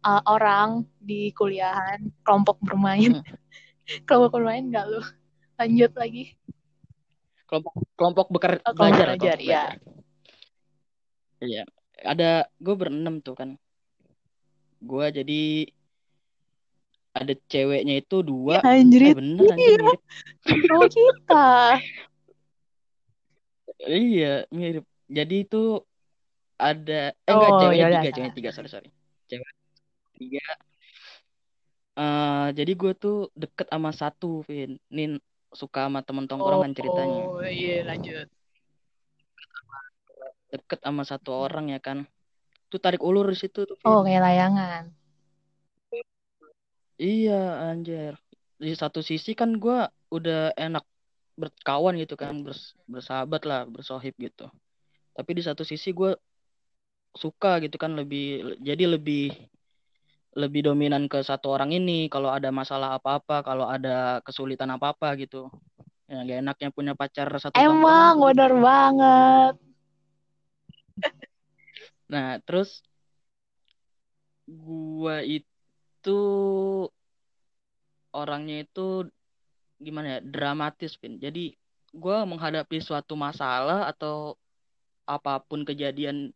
uh, 0.02 0.22
orang 0.26 0.82
di 0.98 1.30
kuliahan 1.36 2.10
kelompok 2.26 2.58
bermain 2.64 3.22
Hmm. 3.22 3.24
kelompok 4.08 4.40
bermain 4.42 4.66
nggak 4.66 4.84
lu 4.90 5.00
lanjut 5.58 5.92
lagi 5.98 6.24
kelompok 7.48 7.72
kelompok 7.96 8.26
beker, 8.28 8.52
Oh, 8.62 8.72
kelompok 8.76 8.76
belajar, 8.76 9.06
belajar, 9.16 9.36
kelompok 9.38 9.48
iya. 9.48 9.62
Iya, 11.38 11.62
ada 12.02 12.50
gue 12.58 12.74
berenam 12.74 13.22
tuh 13.22 13.38
kan. 13.38 13.54
Gue 14.82 15.06
jadi 15.14 15.70
ada 17.14 17.32
ceweknya 17.46 18.02
itu 18.02 18.22
dua. 18.26 18.58
Ya, 18.62 18.74
anjir 18.74 19.00
Eh 19.06 19.14
bener 19.14 19.46
anjir 19.54 19.64
iya 19.64 19.78
mirip. 19.78 20.00
sama 20.66 20.86
kita 20.90 21.46
Iya, 23.86 24.34
mirip. 24.50 24.84
Jadi 25.08 25.34
itu 25.46 25.62
ada 26.58 27.14
eh 27.14 27.30
enggak 27.32 27.50
oh 27.54 27.58
ceweknya 27.62 27.78
ya 27.78 27.86
udah 27.86 28.02
tiga, 28.02 28.10
ceweknya 28.12 28.34
tiga, 28.34 28.50
sorry 28.50 28.68
sorry. 28.68 28.88
Cewek 29.30 29.50
tiga. 30.18 30.46
Eh 31.98 32.46
jadi 32.58 32.72
gue 32.74 32.92
tuh 32.98 33.30
deket 33.38 33.66
sama 33.70 33.90
satu, 33.94 34.42
Vin. 34.46 34.76
Nin 34.90 35.22
suka 35.52 35.88
sama 35.88 36.00
temen 36.04 36.24
oh 36.24 36.28
tongkrongan 36.28 36.72
ceritanya. 36.76 37.22
oh, 37.28 37.44
iya 37.44 37.84
lanjut 37.86 38.28
Deket 40.48 40.80
sama 40.80 41.04
satu 41.04 41.30
orang 41.36 41.68
ya 41.68 41.80
kan. 41.80 42.08
Tuh 42.72 42.80
tarik 42.80 43.04
ulur 43.04 43.28
di 43.28 43.36
situ 43.36 43.68
tuh, 43.68 43.76
oh 43.84 44.00
kayak 44.00 44.24
layangan 44.24 44.92
Iya, 46.98 47.62
anjir. 47.70 48.18
Di 48.58 48.74
satu 48.74 49.06
sisi 49.06 49.30
kan 49.38 49.54
gue 49.54 49.86
udah 50.10 50.50
enak 50.58 50.82
berkawan 51.38 51.94
gitu 51.94 52.18
kan, 52.18 52.42
bers- 52.42 52.74
bersahabat 52.90 53.46
lah, 53.46 53.62
bersohib 53.70 54.18
gitu. 54.18 54.50
Tapi 55.14 55.30
di 55.38 55.42
satu 55.46 55.62
sisi 55.62 55.94
gue 55.94 56.18
suka 57.14 57.62
gitu 57.62 57.78
kan 57.78 57.94
lebih, 57.94 58.58
jadi 58.58 58.98
lebih 58.98 59.30
lebih 60.36 60.68
dominan 60.68 61.08
ke 61.08 61.22
satu 61.24 61.54
orang 61.54 61.72
ini. 61.72 62.10
Kalau 62.12 62.28
ada 62.28 62.52
masalah 62.52 62.98
apa-apa, 63.00 63.40
kalau 63.46 63.64
ada 63.68 64.20
kesulitan 64.26 64.68
apa-apa 64.74 65.14
gitu. 65.20 65.48
Ya 66.08 66.24
gak 66.24 66.40
enaknya 66.40 66.68
punya 66.72 66.92
pacar 66.96 67.28
satu 67.36 67.52
tongkrongan 67.52 67.68
emang 67.76 68.14
tuh. 68.16 68.24
bener 68.32 68.52
banget 68.56 69.54
Nah, 72.12 72.40
terus 72.40 72.80
gua 74.48 75.20
itu 75.20 76.20
orangnya 78.16 78.64
itu 78.64 79.04
gimana 79.78 80.18
ya 80.18 80.20
dramatis 80.24 80.96
Vin 80.98 81.20
jadi 81.20 81.54
gue 81.92 82.16
menghadapi 82.24 82.80
suatu 82.80 83.14
masalah 83.14 83.88
atau 83.88 84.36
apa 85.08 85.40
pun 85.40 85.64
kejadian 85.64 86.32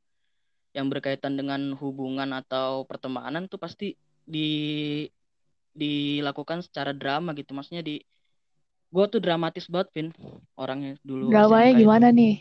yang 0.72 0.88
berkaitan 0.88 1.36
dengan 1.36 1.76
hubungan 1.76 2.32
atau 2.32 2.88
pertemanan 2.88 3.44
tuh 3.48 3.60
pasti 3.60 3.94
di 4.24 5.04
dilakukan 5.72 6.64
secara 6.64 6.92
drama 6.96 7.32
gitu. 7.36 7.52
Maksudnya 7.52 7.84
di 7.84 8.00
gue 8.92 9.04
tuh 9.08 9.20
dramatis 9.24 9.68
banget 9.72 9.88
Vin 9.96 10.08
orangnya 10.52 11.00
dulu 11.00 11.32
dramanya 11.32 11.72
SMK 11.72 11.76
itu. 11.76 11.80
gimana 11.84 12.06
nih? 12.12 12.34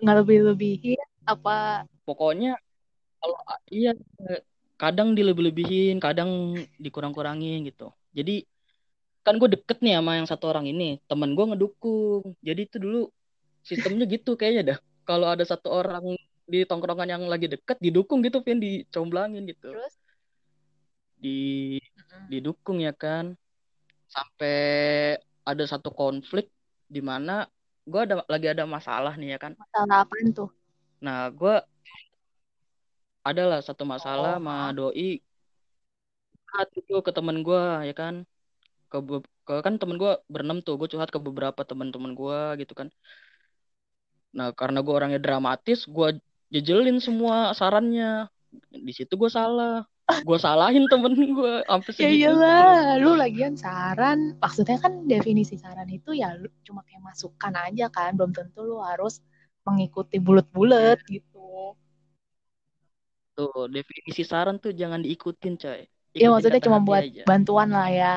Nggak 0.00 0.16
lebih 0.24 0.38
lebihin 0.52 1.08
apa? 1.28 1.84
Pokoknya 2.08 2.56
kalau 3.20 3.38
iya 3.68 3.92
kadang 4.80 5.14
dilebih-lebihin 5.14 6.00
kadang 6.00 6.56
dikurang-kurangin 6.80 7.68
gitu. 7.68 7.92
Jadi 8.16 8.48
kan 9.22 9.38
gue 9.38 9.54
deket 9.54 9.78
nih 9.78 9.94
sama 10.00 10.18
yang 10.18 10.26
satu 10.26 10.50
orang 10.50 10.66
ini 10.66 10.98
temen 11.06 11.36
gue 11.36 11.44
ngedukung. 11.54 12.34
Jadi 12.42 12.60
itu 12.66 12.76
dulu 12.80 13.00
sistemnya 13.62 14.08
gitu 14.10 14.34
kayaknya 14.34 14.62
dah. 14.74 14.78
Kalau 15.06 15.30
ada 15.30 15.44
satu 15.46 15.70
orang 15.70 16.18
di 16.46 16.66
tongkrongan 16.66 17.08
yang 17.08 17.24
lagi 17.30 17.46
deket 17.46 17.78
didukung 17.78 18.20
gitu 18.26 18.42
Vin 18.42 18.58
dicomblangin 18.58 19.46
gitu. 19.46 19.72
Terus? 19.72 19.94
Di 21.18 21.78
didukung 22.26 22.82
ya 22.82 22.92
kan. 22.94 23.34
Sampai 24.10 25.16
ada 25.42 25.64
satu 25.64 25.88
konflik 25.90 26.52
di 26.86 27.00
mana 27.00 27.48
gue 27.82 28.00
ada 28.04 28.22
lagi 28.28 28.46
ada 28.52 28.68
masalah 28.68 29.16
nih 29.16 29.34
ya 29.34 29.38
kan. 29.40 29.52
Masalah 29.58 30.06
apaan 30.06 30.28
tuh? 30.30 30.50
Nah 31.02 31.30
gue 31.32 31.54
adalah 33.22 33.62
satu 33.62 33.86
masalah 33.86 34.36
Oh. 34.36 34.42
sama 34.42 34.74
doi 34.74 35.22
curhat 36.52 36.68
itu 36.76 36.94
ke 37.00 37.10
temen 37.16 37.40
gue 37.40 37.64
ya 37.88 37.94
kan. 37.96 38.14
Ke, 38.92 38.98
ke 39.48 39.54
kan 39.64 39.80
temen 39.80 39.96
gue 39.96 40.12
berenam 40.28 40.60
tuh 40.60 40.76
gue 40.76 40.88
curhat 40.92 41.08
ke 41.08 41.16
beberapa 41.16 41.64
teman-teman 41.64 42.12
gue 42.12 42.40
gitu 42.60 42.76
kan. 42.76 42.92
Nah 44.36 44.52
karena 44.52 44.84
gue 44.84 44.92
orangnya 44.92 45.20
dramatis 45.22 45.88
gue 45.88 46.20
jejelin 46.52 47.00
semua 47.00 47.56
sarannya. 47.56 48.28
Di 48.68 48.92
situ 48.92 49.16
gue 49.16 49.30
salah. 49.32 49.88
Gue 50.28 50.36
salahin 50.36 50.84
temen 50.92 51.16
gue 51.16 51.54
sampai 51.64 51.92
ya 51.96 52.10
iyalah 52.12 53.00
lu 53.00 53.16
lagian 53.16 53.56
saran. 53.56 54.36
Maksudnya 54.36 54.76
kan 54.76 55.08
definisi 55.08 55.56
saran 55.56 55.88
itu 55.88 56.12
ya 56.12 56.36
lu 56.36 56.52
cuma 56.68 56.84
kayak 56.84 57.00
masukan 57.00 57.54
aja 57.56 57.88
kan. 57.88 58.12
Belum 58.14 58.36
tentu 58.36 58.60
lu 58.60 58.84
harus 58.84 59.24
mengikuti 59.64 60.20
bulat-bulat 60.20 61.00
gitu. 61.08 61.72
Tuh 63.32 63.64
definisi 63.72 64.22
saran 64.28 64.60
tuh 64.60 64.76
jangan 64.76 65.00
diikutin 65.00 65.56
coy. 65.56 65.88
Iya 66.12 66.28
maksudnya 66.28 66.60
cuma 66.60 66.84
buat 66.84 67.08
aja. 67.08 67.24
bantuan 67.24 67.72
lah 67.72 67.88
ya. 67.88 68.16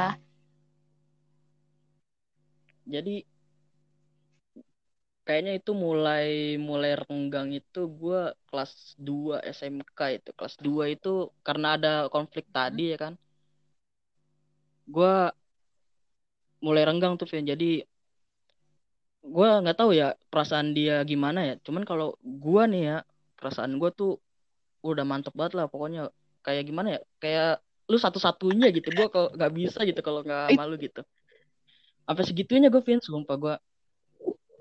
jadi 2.85 3.25
kayaknya 5.25 5.57
itu 5.57 5.73
mulai 5.73 6.55
mulai 6.61 6.93
renggang 7.01 7.49
itu 7.49 7.89
gue 7.89 8.21
kelas 8.45 8.93
2 9.01 9.41
SMK 9.41 9.99
itu. 10.21 10.29
Kelas 10.37 10.55
2 10.61 10.93
itu 10.93 11.33
karena 11.41 11.75
ada 11.75 11.93
konflik 12.13 12.45
tadi 12.53 12.93
ya 12.93 12.97
kan? 13.09 13.13
Gue 14.85 15.33
mulai 16.61 16.85
renggang 16.85 17.17
tuh 17.17 17.25
Vin. 17.25 17.49
Jadi 17.49 17.81
gue 19.25 19.47
nggak 19.65 19.77
tahu 19.81 19.97
ya 19.97 20.13
perasaan 20.29 20.77
dia 20.77 21.01
gimana 21.01 21.41
ya. 21.41 21.53
Cuman 21.65 21.81
kalau 21.89 22.13
gue 22.21 22.63
nih 22.69 22.83
ya 22.93 22.97
perasaan 23.33 23.81
gue 23.81 23.89
tuh 23.97 24.21
udah 24.85 25.01
mantep 25.01 25.33
banget 25.33 25.57
lah 25.57 25.65
pokoknya. 25.65 26.13
Kayak 26.45 26.69
gimana 26.69 26.87
ya? 26.95 26.99
Kayak 27.17 27.65
lu 27.89 27.97
satu-satunya 27.97 28.69
gitu. 28.77 28.93
Gue 28.93 29.09
kalau 29.09 29.33
nggak 29.33 29.53
bisa 29.57 29.81
gitu 29.89 30.05
kalau 30.05 30.21
nggak 30.21 30.53
Ih. 30.53 30.57
malu 30.57 30.77
gitu. 30.77 31.01
Apa 32.05 32.21
segitunya 32.21 32.69
gue 32.69 32.85
Vin. 32.85 33.01
Sumpah 33.01 33.37
gue 33.41 33.55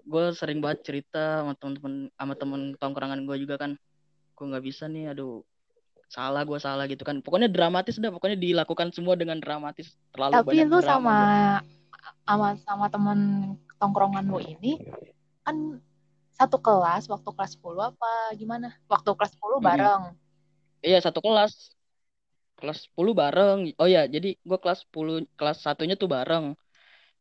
gue 0.05 0.25
sering 0.41 0.59
banget 0.65 0.81
cerita 0.87 1.43
sama 1.43 1.53
temen-temen 1.57 1.95
sama 2.19 2.35
temen 2.41 2.61
tongkrongan 2.81 3.21
gue 3.29 3.37
juga 3.43 3.57
kan. 3.63 3.73
Gue 4.37 4.45
nggak 4.51 4.65
bisa 4.69 4.85
nih 4.91 5.13
aduh 5.13 5.43
salah 6.09 6.43
gue 6.49 6.59
salah 6.61 6.85
gitu 6.93 7.03
kan. 7.09 7.17
Pokoknya 7.25 7.49
dramatis 7.51 7.97
dah 8.03 8.11
pokoknya 8.15 8.39
dilakukan 8.39 8.89
semua 8.97 9.15
dengan 9.21 9.39
dramatis. 9.41 9.97
Terlalu 10.15 10.33
Tapi 10.37 10.47
banyak 10.49 10.69
lu 10.71 10.79
drama. 10.79 10.85
sama 10.85 11.19
sama 12.29 12.49
sama 12.67 12.87
temen 12.93 13.19
tongkrongan 13.81 14.25
lu 14.29 14.39
ini 14.41 14.81
kan 15.45 15.57
satu 16.35 16.57
kelas 16.59 17.07
waktu 17.13 17.31
kelas 17.37 17.53
10 17.57 17.81
apa 17.95 18.11
gimana? 18.41 18.69
Waktu 18.91 19.11
kelas 19.19 19.33
10 19.39 19.61
Mm-mm. 19.61 19.67
bareng. 19.69 20.03
iya 20.85 20.99
satu 21.05 21.21
kelas. 21.25 21.53
Kelas 22.59 22.79
10 22.91 23.13
bareng. 23.21 23.59
Oh 23.81 23.89
ya 23.89 24.07
jadi 24.15 24.29
gue 24.39 24.59
kelas 24.63 24.81
10 24.87 25.27
kelas 25.39 25.59
satunya 25.65 25.95
tuh 25.99 26.09
bareng 26.11 26.45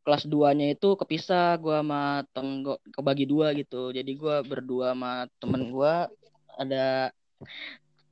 kelas 0.03 0.27
2-nya 0.27 0.75
itu 0.75 1.00
kepisah 1.00 1.55
gue 1.63 1.75
sama 1.79 2.27
temen 2.36 2.67
kebagi 2.91 3.25
dua 3.25 3.55
gitu. 3.55 3.89
Jadi 3.95 4.12
gue 4.19 4.36
berdua 4.43 4.91
sama 4.93 5.25
temen 5.39 5.72
gue 5.72 5.93
ada 6.60 7.10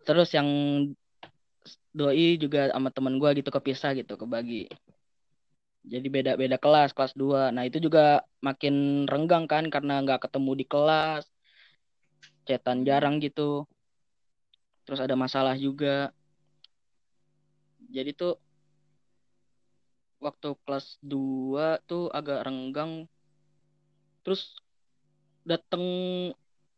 terus 0.08 0.34
yang 0.34 0.48
doi 1.94 2.40
juga 2.40 2.72
sama 2.72 2.90
temen 2.90 3.20
gue 3.20 3.30
gitu 3.44 3.52
kepisah 3.52 3.92
gitu 4.00 4.16
kebagi. 4.16 4.72
Jadi 5.82 6.08
beda 6.08 6.38
beda 6.38 6.58
kelas 6.62 6.94
kelas 6.94 7.14
2 7.18 7.50
nah 7.52 7.66
itu 7.66 7.82
juga 7.82 8.22
makin 8.40 9.06
renggang 9.10 9.46
kan 9.50 9.68
karena 9.68 10.00
nggak 10.02 10.30
ketemu 10.30 10.52
di 10.58 10.66
kelas. 10.66 11.24
Cetan 12.48 12.88
jarang 12.88 13.22
gitu. 13.22 13.68
Terus 14.86 15.00
ada 15.02 15.14
masalah 15.14 15.54
juga. 15.60 16.10
Jadi 17.92 18.16
tuh 18.16 18.40
waktu 20.22 20.54
kelas 20.64 21.02
2 21.02 21.82
tuh 21.90 22.08
agak 22.14 22.46
renggang 22.46 23.10
terus 24.22 24.54
dateng 25.42 25.82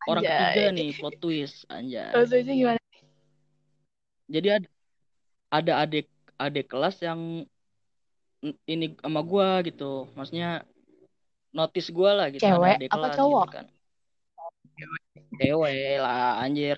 orang 0.08 0.24
ketiga 0.24 0.62
Anjay. 0.72 0.76
nih 0.80 0.90
plot 0.96 1.16
twist 1.20 1.68
anjay 1.68 2.08
Maksudnya 2.16 2.54
gimana? 2.56 2.80
jadi 4.32 4.48
ada 4.58 4.68
ada 5.52 5.74
adik 5.84 6.08
adik 6.40 6.66
kelas 6.72 7.04
yang 7.04 7.44
ini 8.66 8.96
sama 9.04 9.22
gua 9.24 9.60
gitu 9.68 10.08
maksudnya 10.16 10.64
notice 11.52 11.92
gua 11.92 12.12
lah 12.24 12.28
gitu 12.32 12.48
Cewek 12.48 12.80
adik 12.80 12.90
apa 12.92 12.98
kelas 13.12 13.18
cowok? 13.20 13.44
gitu 13.44 13.56
kan 13.60 13.66
cewek 15.38 15.98
lah 16.02 16.42
anjir. 16.44 16.78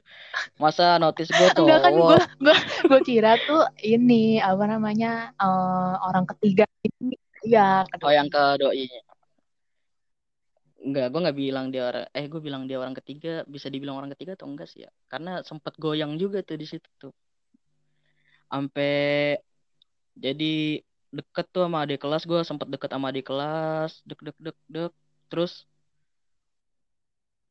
Masa 0.59 0.99
notice 0.99 1.31
gua 1.31 1.49
Enggak 1.59 1.79
kan 1.83 1.93
gue 1.93 2.17
gue 2.43 2.55
gue 2.91 3.01
kira 3.03 3.31
tuh 3.43 3.63
ini 3.83 4.39
apa 4.39 4.63
namanya 4.67 5.31
eh, 5.35 5.93
orang 6.03 6.25
ketiga 6.35 6.65
ini 6.83 7.15
ya 7.45 7.85
oh 8.01 8.11
yang 8.11 8.27
ke 8.27 8.43
doi 8.57 8.89
Enggak, 10.85 11.09
gue 11.09 11.19
nggak 11.25 11.39
bilang 11.41 11.65
dia 11.73 11.81
orang, 11.89 12.05
eh 12.13 12.29
gue 12.29 12.37
bilang 12.37 12.69
dia 12.69 12.77
orang 12.77 12.93
ketiga, 12.93 13.41
bisa 13.49 13.73
dibilang 13.73 13.97
orang 13.97 14.13
ketiga 14.13 14.37
atau 14.37 14.45
enggak 14.45 14.69
sih 14.69 14.85
ya? 14.85 14.93
Karena 15.09 15.41
sempet 15.41 15.73
goyang 15.81 16.13
juga 16.21 16.45
tuh 16.45 16.61
di 16.61 16.67
situ 16.69 16.85
tuh, 17.01 17.09
sampai 18.53 19.33
jadi 20.13 20.85
deket 21.09 21.45
tuh 21.49 21.65
sama 21.65 21.89
adik 21.89 22.05
kelas 22.05 22.29
gue 22.29 22.37
sempet 22.45 22.69
deket 22.69 22.93
sama 22.93 23.09
adik 23.09 23.25
kelas, 23.25 23.97
dek 24.05 24.19
dek 24.21 24.37
dek 24.37 24.57
dek, 24.69 24.93
terus 25.25 25.65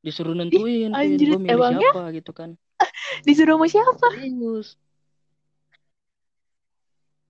disuruh 0.05 0.35
nentuin, 0.37 0.93
anjir 0.93 1.29
gue 1.33 1.41
milih 1.41 1.57
emangnya? 1.57 1.91
siapa 1.91 2.01
gitu 2.17 2.31
kan, 2.37 2.51
disuruh 3.27 3.57
sama 3.57 3.67
siapa? 3.73 4.09
serius, 4.13 4.69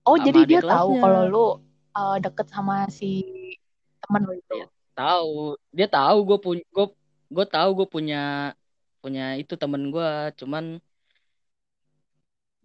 Oh 0.05 0.17
sama 0.19 0.27
jadi 0.27 0.39
dia 0.45 0.61
tahu 0.61 0.89
kalau 1.01 1.21
lu 1.33 1.45
eh, 1.97 2.17
deket 2.21 2.47
sama 2.53 2.75
si 2.91 3.23
temen 4.03 4.21
lu 4.27 4.33
itu. 4.37 4.57
Tahu, 4.95 5.59
dia 5.75 5.87
tahu 5.91 6.17
gue 6.27 6.37
punya, 6.45 6.63
gue 6.75 6.85
gue 7.35 7.45
tahu 7.55 7.69
gue 7.83 7.87
punya 7.95 8.17
punya 9.01 9.23
itu 9.41 9.53
temen 9.61 9.81
gue, 9.93 10.09
cuman 10.39 10.63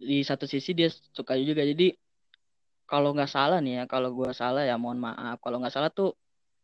di 0.01 0.17
satu 0.29 0.45
sisi 0.49 0.71
dia 0.73 0.89
suka 1.17 1.33
juga, 1.49 1.61
jadi 1.71 1.93
kalau 2.91 3.09
nggak 3.15 3.31
salah 3.35 3.57
nih 3.63 3.73
ya, 3.79 3.83
kalau 3.93 4.09
gue 4.17 4.29
salah 4.41 4.61
ya 4.69 4.75
mohon 4.83 4.99
maaf. 5.07 5.37
Kalau 5.43 5.57
nggak 5.61 5.73
salah 5.75 5.91
tuh 5.99 6.09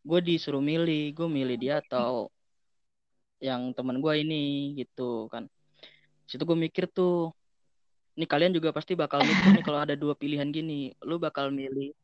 gue 0.08 0.20
disuruh 0.28 0.62
milih, 0.70 1.00
gue 1.16 1.28
milih 1.38 1.56
dia 1.62 1.74
atau 1.82 2.28
yang 3.38 3.62
teman 3.76 3.96
gue 4.04 4.12
ini 4.22 4.34
gitu 4.80 5.02
kan. 5.32 5.44
Situ 6.28 6.42
gue 6.48 6.58
mikir 6.66 6.84
tuh, 6.90 7.32
ini 8.18 8.26
kalian 8.26 8.52
juga 8.56 8.70
pasti 8.76 8.92
bakal 8.98 9.20
mikir 9.30 9.50
nih 9.54 9.64
kalau 9.66 9.80
ada 9.84 9.94
dua 9.94 10.14
pilihan 10.18 10.48
gini, 10.50 10.92
lu 11.08 11.16
bakal 11.22 11.46
milih, 11.54 11.94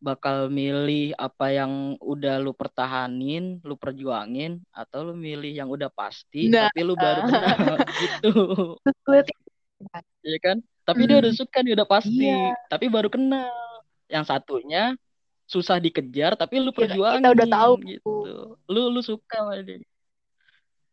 bakal 0.00 0.48
milih 0.52 1.12
apa 1.16 1.44
yang 1.58 1.72
udah 2.00 2.40
lu 2.44 2.52
pertahanin, 2.56 3.60
lu 3.68 3.74
perjuangin, 3.76 4.60
atau 4.72 4.98
lu 5.08 5.12
milih 5.16 5.52
yang 5.52 5.68
udah 5.68 5.88
pasti, 5.92 6.38
Nah, 6.52 6.68
tapi 6.68 6.78
lu 6.88 6.94
baru 6.96 7.20
kenal 7.24 7.56
gitu, 8.00 8.28
sulit. 9.04 9.26
ya 10.24 10.38
kan? 10.44 10.56
Tapi 10.86 11.00
dia 11.08 11.16
udah 11.22 11.32
Hmm, 11.32 11.38
suka 11.40 11.58
nih 11.64 11.72
udah 11.76 11.88
pasti, 11.88 12.24
iya, 12.24 12.54
tapi 12.72 12.84
baru 12.90 13.08
kenal. 13.12 13.50
Yang 14.10 14.24
satunya 14.30 14.96
susah 15.50 15.76
dikejar 15.82 16.38
tapi 16.38 16.62
lu 16.62 16.70
ya, 16.78 16.86
kita 16.86 17.28
udah 17.34 17.46
tahu. 17.50 17.72
perjuangin 17.74 17.90
gitu 17.90 18.10
lu 18.70 18.80
lu 18.94 19.00
suka 19.02 19.42
sama 19.42 19.58
dia 19.66 19.82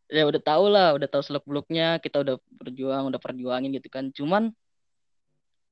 ya 0.08 0.24
udah 0.24 0.40
tahu 0.40 0.64
lah 0.72 0.96
udah 0.96 1.08
tahu 1.08 1.22
seluk 1.22 1.44
beluknya 1.44 2.00
kita 2.00 2.24
udah 2.24 2.40
berjuang 2.48 3.12
udah 3.12 3.20
perjuangin 3.20 3.76
gitu 3.76 3.88
kan 3.92 4.08
cuman 4.08 4.52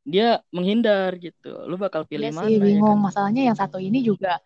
dia 0.07 0.39
menghindar 0.55 1.19
gitu 1.19 1.51
lu 1.67 1.75
bakal 1.75 2.07
pilih 2.07 2.31
Iya 2.31 2.37
mana 2.39 2.47
sih 2.47 2.55
ya 2.55 2.63
bingung. 2.63 2.99
kan 3.03 3.07
Masalahnya 3.11 3.43
yang 3.51 3.59
satu 3.59 3.83
ini 3.83 4.07
juga 4.07 4.39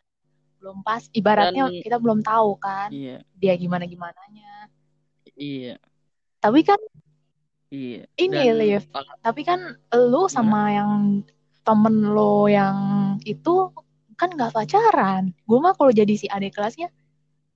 belum 0.56 0.80
pas. 0.80 1.04
Ibaratnya 1.12 1.68
dan 1.68 1.84
kita 1.84 1.96
belum 2.00 2.24
tahu 2.24 2.56
kan 2.56 2.88
iya 2.88 3.20
dia 3.36 3.52
gimana 3.60 3.84
gimananya. 3.84 4.72
iya 5.36 5.76
Tapi 6.40 6.64
kan 6.64 6.80
iya 7.68 8.08
ini 8.16 8.40
dan 8.40 8.56
Liv. 8.56 8.84
Tapi 9.20 9.40
kan 9.44 9.60
lu 9.92 10.24
gimana 10.24 10.32
sama 10.32 10.72
yang 10.72 11.20
temen 11.60 12.08
lo 12.08 12.48
yang 12.48 12.76
itu 13.28 13.68
kan 14.16 14.32
nggak 14.32 14.56
pacaran. 14.56 15.36
Gue 15.44 15.58
mah 15.60 15.76
kalau 15.76 15.92
jadi 15.92 16.14
si 16.16 16.24
adik 16.24 16.56
kelasnya 16.56 16.88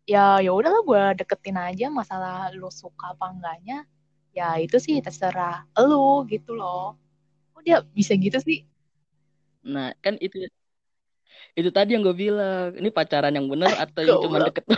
ya 0.05 0.39
ya 0.45 0.51
udahlah 0.53 0.85
gue 0.85 1.25
deketin 1.25 1.57
aja 1.57 1.89
masalah 1.89 2.53
lu 2.53 2.69
suka 2.69 3.17
apa 3.17 3.33
enggaknya. 3.33 3.89
Ya 4.35 4.59
itu 4.59 4.77
sih 4.83 4.99
terserah 5.01 5.65
lu 5.81 6.27
gitu 6.29 6.53
loh. 6.57 6.99
Kok 7.55 7.63
dia 7.65 7.81
bisa 7.95 8.13
gitu 8.19 8.39
sih? 8.43 8.67
Nah 9.65 9.97
kan 10.05 10.21
itu 10.21 10.45
itu 11.55 11.71
tadi 11.73 11.97
yang 11.97 12.03
gue 12.05 12.17
bilang. 12.17 12.77
Ini 12.77 12.89
pacaran 12.93 13.33
yang 13.33 13.49
bener 13.49 13.73
atau 13.85 14.01
yang 14.05 14.19
cuma 14.21 14.45
deket 14.45 14.65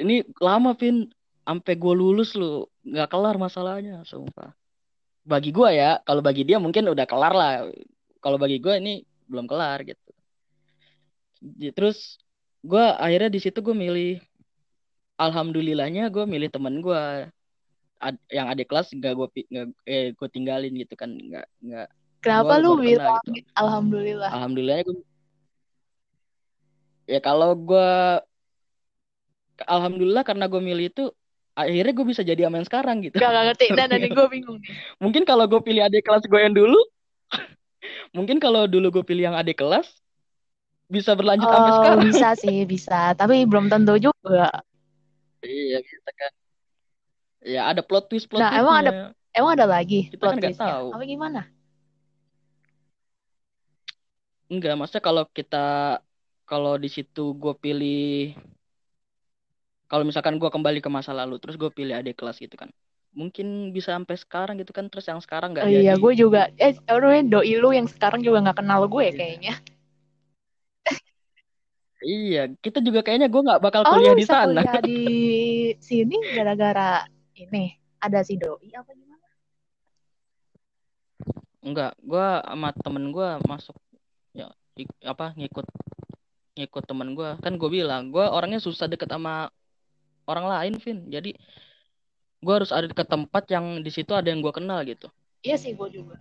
ini 0.00 0.24
lama 0.40 0.72
pin 0.72 1.12
sampai 1.44 1.74
gue 1.76 1.94
lulus 1.98 2.32
lu 2.38 2.64
nggak 2.86 3.10
kelar 3.10 3.36
masalahnya 3.36 4.00
sumpah. 4.08 4.54
Bagi 5.26 5.52
gue 5.52 5.68
ya 5.76 6.00
kalau 6.06 6.24
bagi 6.24 6.48
dia 6.48 6.56
mungkin 6.56 6.88
udah 6.88 7.04
kelar 7.04 7.34
lah. 7.36 7.52
Kalau 8.24 8.38
bagi 8.40 8.56
gue 8.56 8.74
ini 8.80 9.04
belum 9.28 9.44
kelar 9.44 9.84
gitu. 9.84 10.10
Terus 11.74 12.20
gue 12.60 12.84
akhirnya 13.00 13.30
di 13.32 13.40
situ 13.40 13.58
gue 13.64 13.76
milih 13.76 14.20
alhamdulillahnya 15.16 16.08
gue 16.12 16.24
milih 16.24 16.48
temen 16.48 16.80
gue 16.80 17.28
ad- 18.00 18.26
yang 18.32 18.48
adik 18.48 18.72
kelas 18.72 18.92
gak 18.96 19.12
gue 19.12 19.28
nggak 19.52 19.66
eh 19.84 20.12
gue 20.16 20.28
tinggalin 20.32 20.72
gitu 20.72 20.96
kan 20.96 21.12
nggak 21.12 21.46
nggak. 21.60 21.88
Kenapa 22.20 22.60
lu 22.60 22.76
baru 22.76 22.84
bilang 22.84 23.16
kena 23.20 23.36
gitu. 23.36 23.50
alhamdulillah? 23.56 24.30
Alhamdulillahnya 24.32 24.84
gue 24.88 24.96
ya 27.10 27.20
kalau 27.20 27.56
gue 27.56 27.90
alhamdulillah 29.68 30.24
karena 30.24 30.44
gue 30.48 30.60
milih 30.60 30.86
itu 30.88 31.04
akhirnya 31.52 31.92
gue 31.92 32.06
bisa 32.08 32.22
jadi 32.24 32.48
aman 32.48 32.64
sekarang 32.64 33.04
gitu. 33.04 33.20
Gak, 33.20 33.28
gak 33.28 33.44
ngerti. 33.52 33.66
Dan 33.76 33.86
nanti 33.92 34.08
gue 34.16 34.26
bingung 34.32 34.56
nih. 34.60 34.72
Mungkin 35.00 35.22
kalau 35.28 35.44
gue 35.44 35.60
pilih 35.60 35.84
adik 35.84 36.08
kelas 36.08 36.24
gue 36.24 36.40
yang 36.40 36.56
dulu 36.56 36.80
mungkin 38.16 38.40
kalau 38.40 38.64
dulu 38.64 39.00
gue 39.00 39.04
pilih 39.04 39.28
yang 39.32 39.36
adik 39.36 39.60
kelas 39.60 39.99
bisa 40.90 41.10
berlanjut 41.18 41.48
sampai 41.48 41.72
oh 41.72 41.74
sekarang 41.78 41.98
bisa 42.06 42.28
sih 42.34 42.66
bisa 42.66 43.14
tapi 43.14 43.46
belum 43.46 43.66
tentu 43.72 43.94
juga 43.98 44.50
iya 45.46 45.76
gitu 45.88 46.10
kan 46.20 46.32
ya 47.54 47.60
ada 47.70 47.80
plot 47.88 48.04
twist 48.10 48.26
plot 48.28 48.42
Nah, 48.42 48.50
emang 48.60 48.76
ada 48.84 48.90
emang 49.32 49.50
ada 49.56 49.66
lagi 49.66 50.10
kita 50.12 50.20
plot 50.20 50.34
kan 50.36 50.42
twistnya. 50.42 50.74
tahu 50.76 50.88
Apa 50.92 51.04
gimana? 51.06 51.40
enggak 54.52 54.74
maksudnya 54.78 55.04
kalau 55.08 55.24
kita 55.38 55.56
kalau 56.50 56.72
di 56.82 56.88
situ 56.94 57.20
gue 57.42 57.52
pilih 57.62 58.34
kalau 59.90 60.04
misalkan 60.06 60.38
gue 60.38 60.50
kembali 60.50 60.78
ke 60.84 60.90
masa 60.96 61.10
lalu 61.14 61.34
terus 61.42 61.56
gue 61.58 61.70
pilih 61.70 61.94
adik 61.98 62.14
kelas 62.18 62.38
gitu 62.38 62.54
kan 62.58 62.70
mungkin 63.10 63.74
bisa 63.74 63.90
sampai 63.96 64.14
sekarang 64.14 64.54
gitu 64.62 64.70
kan 64.70 64.86
terus 64.90 65.06
yang 65.10 65.18
sekarang 65.18 65.50
nggak 65.54 65.66
Oh 65.66 65.70
jadi 65.70 65.82
iya, 65.82 65.92
gue 65.98 66.12
juga. 66.16 66.48
Eh, 66.56 66.72
namanya, 66.88 67.22
doi 67.42 67.52
lu 67.60 67.68
yang 67.74 67.84
sekarang 67.90 68.20
juga 68.24 68.38
nggak 68.48 68.58
kenal 68.64 68.80
gue 68.88 69.02
Iya. 69.10 69.18
kayaknya. 69.18 69.54
Iya 72.04 72.48
kita 72.64 72.78
juga 72.80 73.00
kayaknya 73.04 73.28
gue 73.28 73.42
nggak 73.44 73.60
bakal 73.60 73.82
Oh, 73.84 73.92
kuliah 73.92 74.12
di 74.16 74.24
bisa 74.24 74.34
sana 74.40 74.60
kuliah 74.64 74.80
di 74.80 75.00
sini 75.88 76.16
gara-gara 76.32 77.04
ini 77.36 77.76
ada 78.00 78.20
si 78.24 78.36
doi 78.40 78.72
apa 78.72 78.92
gimana? 78.96 79.26
enggak 81.60 81.92
gue 82.00 82.26
sama 82.48 82.68
temen 82.72 83.04
gue 83.12 83.28
masuk 83.44 83.76
ya 84.32 84.48
ik- 84.80 85.00
apa 85.04 85.36
ngikut 85.36 85.66
ngikut 86.56 86.84
temen 86.88 87.12
gue 87.12 87.30
kan 87.44 87.52
gue 87.60 87.70
bilang 87.70 88.08
gue 88.08 88.24
orangnya 88.24 88.60
susah 88.60 88.88
deket 88.88 89.08
sama 89.12 89.52
orang 90.24 90.46
lain 90.48 90.74
Vin 90.80 90.98
jadi 91.12 91.36
gue 92.40 92.54
harus 92.56 92.72
ada 92.72 92.88
ke 92.88 93.04
tempat 93.04 93.44
yang 93.52 93.84
di 93.84 93.90
situ 93.92 94.16
ada 94.16 94.32
yang 94.32 94.40
gue 94.40 94.52
kenal 94.52 94.80
gitu 94.88 95.12
Iya 95.40 95.56
sih, 95.56 95.72
gue 95.72 95.88
juga. 95.88 96.20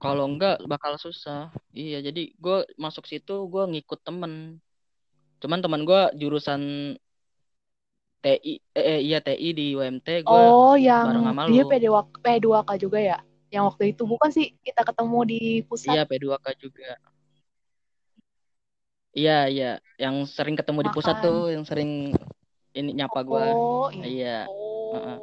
Kalau 0.00 0.24
enggak 0.24 0.56
bakal 0.64 0.96
susah 0.96 1.52
iya 1.76 2.00
jadi 2.00 2.32
gue 2.34 2.58
masuk 2.80 3.04
situ 3.04 3.46
gue 3.46 3.64
ngikut 3.76 4.00
temen 4.00 4.56
cuman 5.40 5.60
teman 5.60 5.82
gue 5.84 6.02
jurusan 6.20 6.60
TI 8.20 8.60
eh, 8.76 8.84
eh, 8.96 9.00
iya 9.00 9.18
TI 9.24 9.48
di 9.56 9.66
UMT 9.72 10.08
gue 10.24 10.28
Oh, 10.28 10.76
yang 10.76 11.24
dia 11.48 11.64
lu. 11.64 11.68
P2, 11.72 11.88
P2K 12.20 12.70
juga 12.76 12.98
ya? 13.00 13.18
Yang 13.48 13.64
waktu 13.72 13.84
itu 13.96 14.02
bukan 14.04 14.30
sih 14.30 14.52
kita 14.60 14.84
ketemu 14.84 15.18
di 15.26 15.40
pusat 15.64 15.96
iya 15.96 16.02
P2K 16.04 16.46
juga 16.60 17.00
iya 19.10 19.50
iya 19.50 19.70
yang 19.98 20.22
sering 20.22 20.54
ketemu 20.54 20.86
di 20.86 20.90
pusat 20.94 21.18
Makan. 21.18 21.26
tuh 21.26 21.40
yang 21.50 21.64
sering 21.66 22.14
ini 22.78 22.90
nyapa 22.94 23.20
gue 23.26 23.42
Oh, 23.42 23.90
iya. 23.90 24.06
iya 24.06 24.38
Oh. 24.46 24.94
Heeh. 24.94 25.18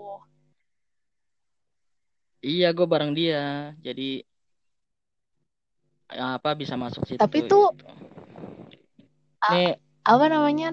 iya 2.43 2.67
gue 2.75 2.87
bareng 2.87 3.11
dia 3.15 3.71
jadi 3.79 4.26
apa 6.07 6.55
bisa 6.55 6.79
masuk 6.79 7.03
situ 7.03 7.19
Tapi 7.19 7.39
tuh- 7.45 7.75
gitu. 7.75 7.87
Nih 9.51 9.75
Apa 10.07 10.25
namanya? 10.31 10.71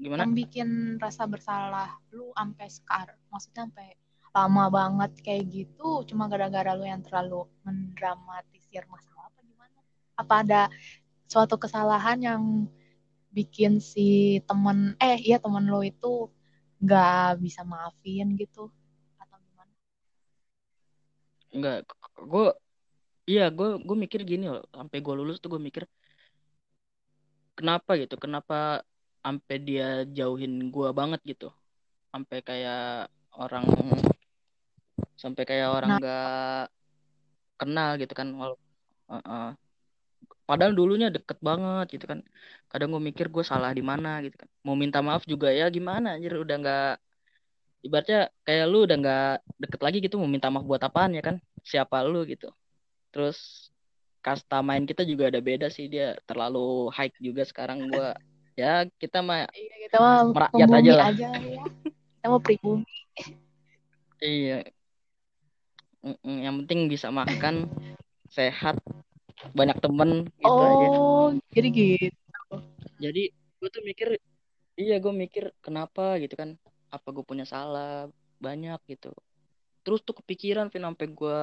gimana 0.00 0.24
Yang 0.24 0.32
bikin 0.40 0.68
rasa 0.96 1.28
bersalah 1.28 2.00
lu 2.16 2.32
sampai 2.32 2.68
sekarang. 2.72 3.20
Maksudnya 3.28 3.68
sampai 3.68 3.88
lama 4.32 4.64
banget 4.72 5.12
kayak 5.20 5.44
gitu 5.52 6.06
cuma 6.08 6.30
gara-gara 6.30 6.72
lu 6.72 6.86
yang 6.88 7.02
terlalu 7.04 7.44
mendramatisir 7.66 8.88
masalah 8.88 9.28
apa 9.28 9.40
gimana? 9.44 9.78
Apa 10.16 10.34
ada 10.46 10.62
suatu 11.28 11.60
kesalahan 11.60 12.18
yang 12.24 12.42
bikin 13.30 13.78
si 13.84 14.40
temen 14.48 14.96
eh 14.98 15.20
iya 15.20 15.36
temen 15.38 15.68
lu 15.68 15.84
itu 15.84 16.32
nggak 16.80 17.36
bisa 17.44 17.62
maafin 17.62 18.32
gitu 18.34 18.72
atau 19.20 19.36
gimana? 19.44 19.72
Enggak, 21.52 21.84
gue 22.16 22.46
iya 23.30 23.42
gue 23.56 23.68
gue 23.86 23.96
mikir 24.04 24.20
gini 24.30 24.44
loh, 24.52 24.64
sampai 24.78 24.98
gue 25.04 25.14
lulus 25.18 25.36
tuh 25.42 25.48
gue 25.54 25.62
mikir 25.68 25.82
kenapa 27.58 27.90
gitu, 28.02 28.14
kenapa 28.24 28.54
sampai 29.24 29.56
dia 29.68 29.86
jauhin 30.16 30.52
gue 30.74 30.88
banget 30.98 31.20
gitu, 31.30 31.48
sampai 32.12 32.38
kayak 32.48 32.80
orang 33.42 33.64
sampai 35.22 35.42
kayak 35.48 35.68
orang 35.76 35.90
Nah. 36.00 36.64
kenal 37.60 37.90
gitu 38.00 38.12
kan, 38.16 38.28
Wal- 38.40 38.56
Heeh. 39.12 39.48
Padahal 40.48 40.72
dulunya 40.74 41.08
deket 41.14 41.38
banget 41.48 41.86
gitu 41.94 42.04
kan, 42.10 42.18
kadang 42.72 42.88
gue 42.94 43.02
mikir 43.08 43.26
gue 43.34 43.44
salah 43.46 43.70
di 43.78 43.84
mana 43.90 44.18
gitu 44.24 44.34
kan, 44.40 44.48
mau 44.66 44.74
minta 44.82 44.98
maaf 45.06 45.22
juga 45.32 45.48
ya 45.54 45.66
gimana 45.76 46.16
anjir 46.16 46.32
udah 46.34 46.56
nggak 46.62 46.90
ibaratnya 47.86 48.18
kayak 48.46 48.64
lu 48.72 48.78
udah 48.86 48.96
nggak 49.02 49.30
deket 49.62 49.80
lagi 49.84 49.98
gitu 50.04 50.16
mau 50.20 50.28
minta 50.28 50.48
maaf 50.52 50.64
buat 50.68 50.82
apaan 50.84 51.16
ya 51.16 51.22
kan 51.24 51.36
siapa 51.64 51.96
lu 52.04 52.20
gitu 52.28 52.48
terus 53.10 53.68
kasta 54.20 54.60
main 54.60 54.84
kita 54.84 55.02
juga 55.02 55.28
ada 55.32 55.40
beda 55.40 55.66
sih 55.72 55.88
dia 55.88 56.14
terlalu 56.28 56.92
high 56.92 57.10
juga 57.18 57.42
sekarang 57.42 57.88
gua 57.88 58.14
ya 58.54 58.84
kita 59.00 59.24
mah 59.24 59.48
Iya 59.56 59.76
kita 59.88 59.96
mah 59.98 60.16
Merakyat 60.30 60.68
aja 60.70 60.92
lah. 60.92 61.06
aja 61.10 61.28
ya. 61.40 61.64
Kita 62.20 62.26
mah 62.28 62.40
pribumi. 62.44 62.84
iya 64.20 64.60
yang 66.24 66.64
penting 66.64 66.88
bisa 66.88 67.08
makan 67.12 67.68
sehat 68.28 68.76
banyak 69.56 69.76
temen 69.80 70.28
gitu 70.36 70.60
aja 70.60 70.86
Oh, 70.92 71.28
jadi 71.52 71.68
gitu. 71.72 72.10
jadi 73.00 73.22
gue 73.32 73.68
tuh 73.72 73.82
mikir 73.84 74.08
iya 74.76 74.96
gue 75.00 75.12
mikir 75.12 75.52
kenapa 75.64 76.16
gitu 76.20 76.36
kan 76.36 76.56
apa 76.92 77.08
gue 77.12 77.24
punya 77.24 77.44
salah 77.48 78.08
banyak 78.40 78.80
gitu 78.88 79.12
terus 79.84 80.00
tuh 80.04 80.16
kepikiran 80.20 80.68
sampai 80.72 81.06
gue 81.08 81.40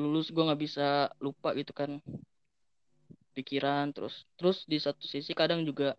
lulus 0.00 0.26
gue 0.34 0.42
nggak 0.46 0.62
bisa 0.64 0.86
lupa 1.24 1.48
gitu 1.58 1.72
kan 1.80 1.90
pikiran 3.36 3.86
terus 3.94 4.14
terus 4.38 4.58
di 4.70 4.78
satu 4.84 5.04
sisi 5.12 5.32
kadang 5.40 5.60
juga 5.68 5.94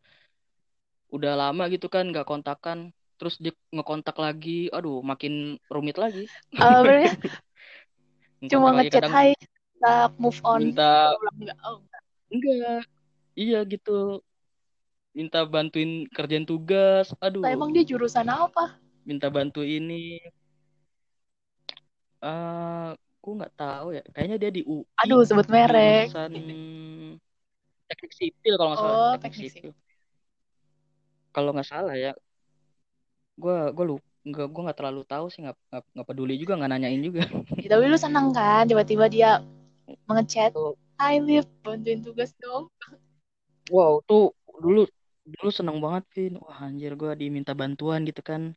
udah 1.15 1.33
lama 1.41 1.63
gitu 1.73 1.87
kan 1.95 2.03
nggak 2.11 2.27
kontakan 2.31 2.77
terus 3.17 3.35
dia 3.43 3.53
ngekontak 3.75 4.15
lagi 4.25 4.67
aduh 4.75 4.97
makin 5.11 5.33
rumit 5.73 5.97
lagi 6.03 6.19
Ngekontak 8.41 8.51
cuma 8.51 8.69
ngechat 8.77 9.05
hai, 9.13 9.29
kita 9.73 9.93
move 10.21 10.39
on. 10.45 10.61
minta? 10.61 10.83
Oh, 11.65 11.77
enggak. 12.33 12.81
iya 13.41 13.57
gitu 13.71 13.91
minta 15.17 15.39
bantuin 15.53 15.91
kerjaan 16.15 16.45
tugas 16.51 17.07
aduh 17.25 17.43
Lah, 17.43 17.53
emang 17.55 17.69
dia 17.75 17.83
jurusan 17.85 18.27
apa? 18.29 18.77
minta 19.07 19.27
bantu 19.35 19.61
ini 19.77 19.93
eh 22.21 22.97
gue 23.27 23.35
nggak 23.43 23.55
tahu 23.59 23.87
ya 23.91 24.03
kayaknya 24.15 24.37
dia 24.39 24.51
di 24.55 24.63
UI 24.63 24.87
Aduh, 25.03 25.27
sebut 25.27 25.51
merek. 25.51 26.07
jurusan 26.15 26.31
teknik 27.91 28.13
sipil 28.15 28.53
kalau 28.55 28.71
nggak 28.71 28.79
salah 28.79 28.95
Oh, 28.95 29.11
teknik 29.19 29.23
teknik 29.35 29.51
sipil 29.51 29.71
kalau 31.35 31.51
nggak 31.51 31.67
salah 31.67 31.95
ya 31.99 32.15
gue 33.35 33.57
gue 33.75 33.83
lu 33.83 33.95
nggak 34.23 34.47
gue 34.47 34.61
nggak 34.63 34.77
terlalu 34.79 35.01
tahu 35.03 35.25
sih 35.27 35.43
nggak 35.43 35.55
nggak 35.91 36.07
peduli 36.07 36.39
juga 36.39 36.55
nggak 36.55 36.71
nanyain 36.71 37.03
juga 37.03 37.27
Ya, 37.63 37.67
tapi 37.75 37.83
lu 37.91 37.99
seneng 37.99 38.31
kan 38.31 38.63
tiba-tiba 38.63 39.11
dia 39.11 39.43
mengechat, 40.07 40.55
Tuh. 40.55 40.79
Hai 40.95 41.19
Liv, 41.19 41.43
bantuin 41.67 41.99
tugas 41.99 42.31
dong. 42.39 42.71
wow 43.67 43.99
tuh 44.07 44.31
dulu 44.63 44.87
dulu 45.27 45.49
seneng 45.51 45.83
banget 45.83 46.03
Vin 46.15 46.33
wah 46.39 46.63
anjir 46.63 46.95
gue 46.95 47.11
diminta 47.19 47.51
bantuan 47.51 48.07
gitu 48.07 48.23
kan 48.23 48.55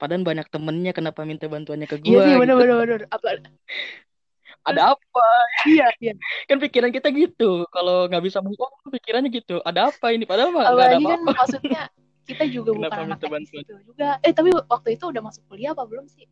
padahal 0.00 0.22
banyak 0.28 0.46
temennya 0.52 0.92
kenapa 0.96 1.20
minta 1.24 1.46
bantuannya 1.48 1.88
ke 1.88 1.96
gue 2.00 2.10
Iya 2.10 2.20
sih, 2.22 2.32
gitu. 2.32 2.40
bener 2.42 2.54
bener 2.60 2.76
bener. 2.82 3.00
Apa? 3.12 3.28
ada 4.66 4.82
apa 4.94 5.26
Iya, 5.66 5.86
iya. 6.02 6.12
kan 6.50 6.58
pikiran 6.58 6.90
kita 6.90 7.08
gitu 7.14 7.64
kalau 7.70 8.10
nggak 8.10 8.22
bisa 8.26 8.38
move 8.42 8.58
on 8.58 8.90
pikirannya 8.90 9.30
gitu 9.30 9.62
ada 9.62 9.90
apa 9.90 10.06
ini 10.14 10.26
padahal 10.26 10.50
mah 10.50 10.64
nggak 10.66 10.86
ada 10.90 10.96
kan 10.98 11.02
apa-apa 11.02 11.30
maksudnya 11.38 11.82
kita 12.26 12.44
juga 12.50 12.70
Kenapa 12.74 12.82
bukan 12.90 13.06
anak 13.06 13.18
bantuan? 13.22 13.62
juga. 13.86 14.08
Eh, 14.26 14.32
tapi 14.34 14.50
waktu 14.50 14.88
itu 14.98 15.04
udah 15.06 15.22
masuk 15.22 15.42
kuliah 15.46 15.70
apa 15.78 15.86
belum 15.86 16.10
sih? 16.10 16.26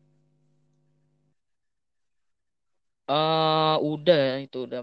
Eh 3.07 3.75
udah 3.79 4.21
itu 4.43 4.57
udah 4.67 4.81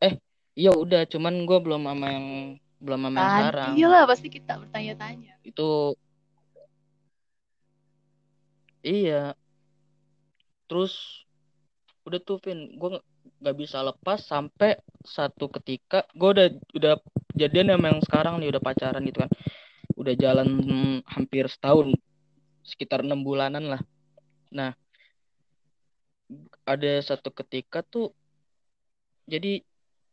eh 0.00 0.14
iya 0.56 0.70
udah 0.72 1.04
cuman 1.12 1.34
gue 1.44 1.58
belum 1.60 1.82
sama 1.84 2.06
yang 2.08 2.26
belum 2.80 3.00
sama 3.04 3.16
yang 3.20 3.28
Kan? 3.28 3.36
sekarang 3.36 3.70
Iya 3.76 3.86
lah, 3.92 4.02
pasti 4.08 4.28
kita 4.32 4.52
bertanya-tanya. 4.62 5.32
itu 5.44 5.62
iya. 8.86 9.22
Terus 10.70 10.94
udah 12.06 12.22
tuh 12.22 12.38
Vin 12.38 12.78
gue 12.78 13.02
nggak 13.42 13.56
bisa 13.58 13.82
lepas 13.82 14.22
sampai 14.22 14.78
satu 15.02 15.50
ketika 15.58 16.06
gue 16.14 16.30
udah 16.30 16.48
udah 16.78 16.94
jadian 17.34 17.74
sama 17.74 17.90
yang 17.90 18.02
sekarang 18.06 18.34
nih 18.38 18.54
udah 18.54 18.62
pacaran 18.62 19.02
gitu 19.02 19.26
kan. 19.26 19.30
Udah 19.98 20.14
jalan 20.14 20.48
hampir 21.10 21.50
setahun 21.50 21.98
sekitar 22.62 23.02
enam 23.02 23.26
bulanan 23.26 23.66
lah. 23.66 23.82
Nah 24.54 24.74
ada 26.66 26.92
satu 27.02 27.30
ketika 27.30 27.86
tuh 27.86 28.10
jadi 29.30 29.62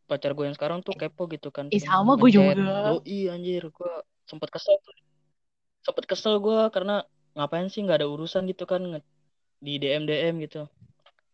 pacar 0.06 0.34
gue 0.38 0.46
yang 0.46 0.58
sekarang 0.58 0.86
tuh 0.86 0.94
kepo 0.94 1.26
gitu 1.30 1.50
kan 1.50 1.70
Ih, 1.74 1.82
sama 1.82 2.18
gue 2.18 2.30
juga. 2.30 2.94
Oh 2.94 3.02
iya 3.06 3.34
anjir 3.34 3.70
gue 3.70 3.94
sempet 4.30 4.50
kesel 4.54 4.78
tuh. 4.82 4.94
Sempet 5.86 6.06
kesel 6.06 6.38
gue 6.38 6.62
karena 6.70 7.02
ngapain 7.34 7.68
sih 7.70 7.82
nggak 7.86 8.00
ada 8.02 8.10
urusan 8.10 8.44
gitu 8.52 8.64
kan 8.70 8.82
di 9.66 9.74
DM 9.82 10.04
DM 10.10 10.36
gitu. 10.46 10.70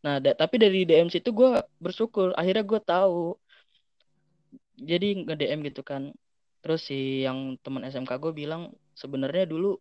Nah 0.06 0.16
da- 0.24 0.38
tapi 0.38 0.56
dari 0.64 0.88
DM 0.88 1.10
situ 1.12 1.30
gue 1.36 1.60
bersyukur 1.84 2.32
akhirnya 2.40 2.64
gue 2.64 2.80
tahu. 2.80 3.36
Jadi 4.80 5.08
nge 5.28 5.36
DM 5.40 5.60
gitu 5.68 5.82
kan. 5.84 6.14
Terus 6.64 6.82
si 6.88 7.24
yang 7.28 7.56
teman 7.64 7.84
SMK 7.88 8.12
gue 8.24 8.32
bilang 8.36 8.72
sebenarnya 8.96 9.46
dulu 9.48 9.80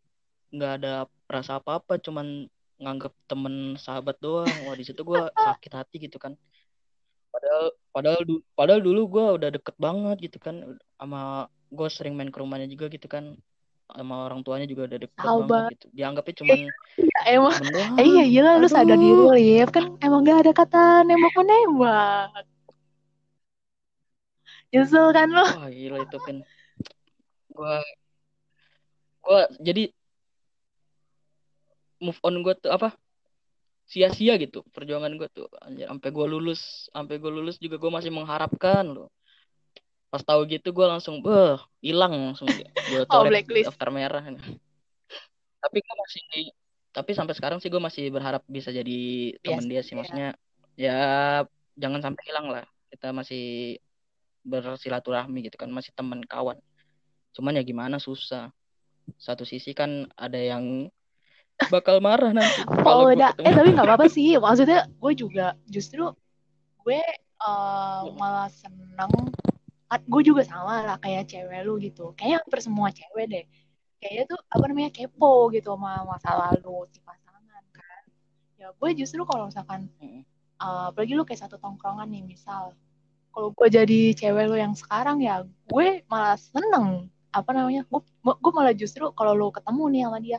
nggak 0.54 0.72
ada 0.82 0.92
rasa 1.28 1.60
apa 1.60 1.78
apa 1.78 2.00
cuman 2.00 2.48
nganggep 2.82 3.12
temen 3.30 3.78
sahabat 3.78 4.16
doang. 4.18 4.50
Wah 4.66 4.74
di 4.74 4.84
situ 4.86 5.00
gue 5.06 5.22
sakit 5.34 5.72
hati 5.78 5.96
gitu 6.06 6.18
kan. 6.18 6.34
Padahal 7.30 7.64
padahal 7.94 8.20
du, 8.26 8.34
padahal 8.58 8.80
dulu 8.82 9.00
gue 9.14 9.26
udah 9.38 9.50
deket 9.54 9.76
banget 9.78 10.16
gitu 10.30 10.38
kan 10.42 10.56
sama 10.98 11.46
gue 11.68 11.88
sering 11.92 12.16
main 12.16 12.32
ke 12.32 12.38
rumahnya 12.40 12.66
juga 12.66 12.88
gitu 12.88 13.06
kan 13.06 13.36
sama 13.88 14.14
orang 14.28 14.40
tuanya 14.44 14.66
juga 14.68 14.84
udah 14.84 14.98
deket 15.00 15.24
Sahabat. 15.24 15.48
banget 15.48 15.72
gitu 15.76 15.86
dianggapnya 15.96 16.34
cuman 16.44 16.58
Iya, 16.98 17.18
emang. 17.38 17.54
Eh, 17.98 18.06
iya, 18.06 18.24
gila 18.26 18.50
lu 18.58 18.68
sadar 18.70 18.98
diri, 18.98 19.24
Lip. 19.38 19.70
Kan 19.70 19.96
emang 20.02 20.26
gak 20.26 20.42
ada 20.46 20.52
kata 20.54 21.06
nembak 21.06 21.30
menembak. 21.34 22.30
Nyesel 24.68 25.06
kan 25.16 25.28
lu? 25.32 25.40
wah 25.40 25.68
gila 25.72 25.98
itu 26.04 26.18
kan 26.20 26.36
gue 27.48 27.74
gue 29.24 29.40
jadi 29.64 29.82
move 32.04 32.20
on 32.22 32.34
gue 32.44 32.54
tuh 32.60 32.70
apa 32.70 32.94
sia-sia 33.88 34.36
gitu 34.36 34.62
perjuangan 34.70 35.10
gue 35.16 35.28
tuh 35.32 35.48
anjir 35.64 35.88
sampai 35.88 36.08
gue 36.12 36.26
lulus 36.28 36.92
sampai 36.92 37.16
gue 37.16 37.32
lulus 37.32 37.56
juga 37.56 37.80
gue 37.80 37.90
masih 37.90 38.12
mengharapkan 38.12 38.84
loh 38.84 39.08
pas 40.08 40.22
tahu 40.24 40.48
gitu 40.48 40.72
gue 40.72 40.86
langsung 40.88 41.20
beh 41.20 41.60
hilang 41.84 42.32
langsung 42.32 42.48
gue 42.48 43.00
Oh, 43.12 43.24
blacklist. 43.28 43.72
daftar 43.72 43.88
merah 43.92 44.24
tapi 45.58 45.78
gue 45.84 45.96
masih 46.00 46.22
tapi 46.92 47.10
sampai 47.12 47.34
sekarang 47.36 47.58
sih 47.60 47.68
gue 47.68 47.78
masih 47.78 48.08
berharap 48.08 48.42
bisa 48.48 48.72
jadi 48.72 49.36
temen 49.44 49.68
Biasa, 49.68 49.70
dia 49.70 49.80
sih 49.84 49.92
ya. 49.92 49.98
maksudnya 50.00 50.28
ya 50.78 50.98
jangan 51.76 52.00
sampai 52.00 52.22
hilang 52.26 52.46
lah 52.48 52.64
kita 52.88 53.12
masih 53.12 53.76
bersilaturahmi 54.48 55.44
gitu 55.44 55.60
kan 55.60 55.68
masih 55.68 55.92
teman 55.92 56.24
kawan 56.24 56.56
cuman 57.36 57.60
ya 57.60 57.62
gimana 57.62 58.00
susah 58.00 58.48
satu 59.20 59.44
sisi 59.44 59.76
kan 59.76 60.08
ada 60.16 60.40
yang 60.40 60.88
bakal 61.66 61.98
marah 61.98 62.30
nanti 62.30 62.62
Oh, 62.88 63.10
udah. 63.10 63.34
Eh, 63.42 63.52
tapi 63.52 63.74
gak 63.74 63.84
apa-apa 63.84 64.06
sih. 64.06 64.38
Maksudnya 64.38 64.86
gue 64.86 65.12
juga 65.18 65.58
justru 65.66 66.06
gue 66.86 67.00
eh, 67.02 68.00
malah 68.14 68.46
seneng. 68.52 69.10
Gue 70.04 70.22
juga 70.24 70.42
sama 70.44 70.84
lah 70.84 70.96
kayak 71.00 71.28
cewek 71.30 71.60
lu 71.64 71.80
gitu. 71.80 72.12
Kayaknya 72.16 72.36
hampir 72.44 72.60
semua 72.60 72.88
cewek 72.92 73.24
deh. 73.32 73.44
Kayaknya 73.98 74.24
tuh 74.30 74.40
apa 74.52 74.64
namanya 74.70 74.90
kepo 74.94 75.50
gitu 75.54 75.74
sama 75.74 76.06
masa 76.06 76.30
lalu 76.36 76.86
si 76.92 77.00
pasangan 77.02 77.64
kan. 77.74 78.02
Ya 78.60 78.68
gue 78.76 78.90
justru 79.00 79.22
kalau 79.24 79.48
misalkan 79.50 79.88
eh, 80.04 80.22
apalagi 80.60 81.12
lu 81.16 81.24
kayak 81.24 81.40
satu 81.48 81.56
tongkrongan 81.56 82.08
nih 82.12 82.22
misal. 82.26 82.76
Kalau 83.32 83.48
gue 83.54 83.68
jadi 83.70 84.00
cewek 84.18 84.44
lu 84.50 84.56
yang 84.58 84.74
sekarang 84.76 85.22
ya 85.24 85.42
gue 85.44 86.04
malah 86.10 86.36
seneng 86.36 87.08
apa 87.32 87.50
namanya 87.52 87.84
gue 87.86 88.00
gue 88.24 88.52
malah 88.56 88.74
justru 88.74 89.12
kalau 89.12 89.32
lu 89.36 89.48
ketemu 89.52 89.82
nih 89.92 90.02
sama 90.08 90.18
dia 90.18 90.38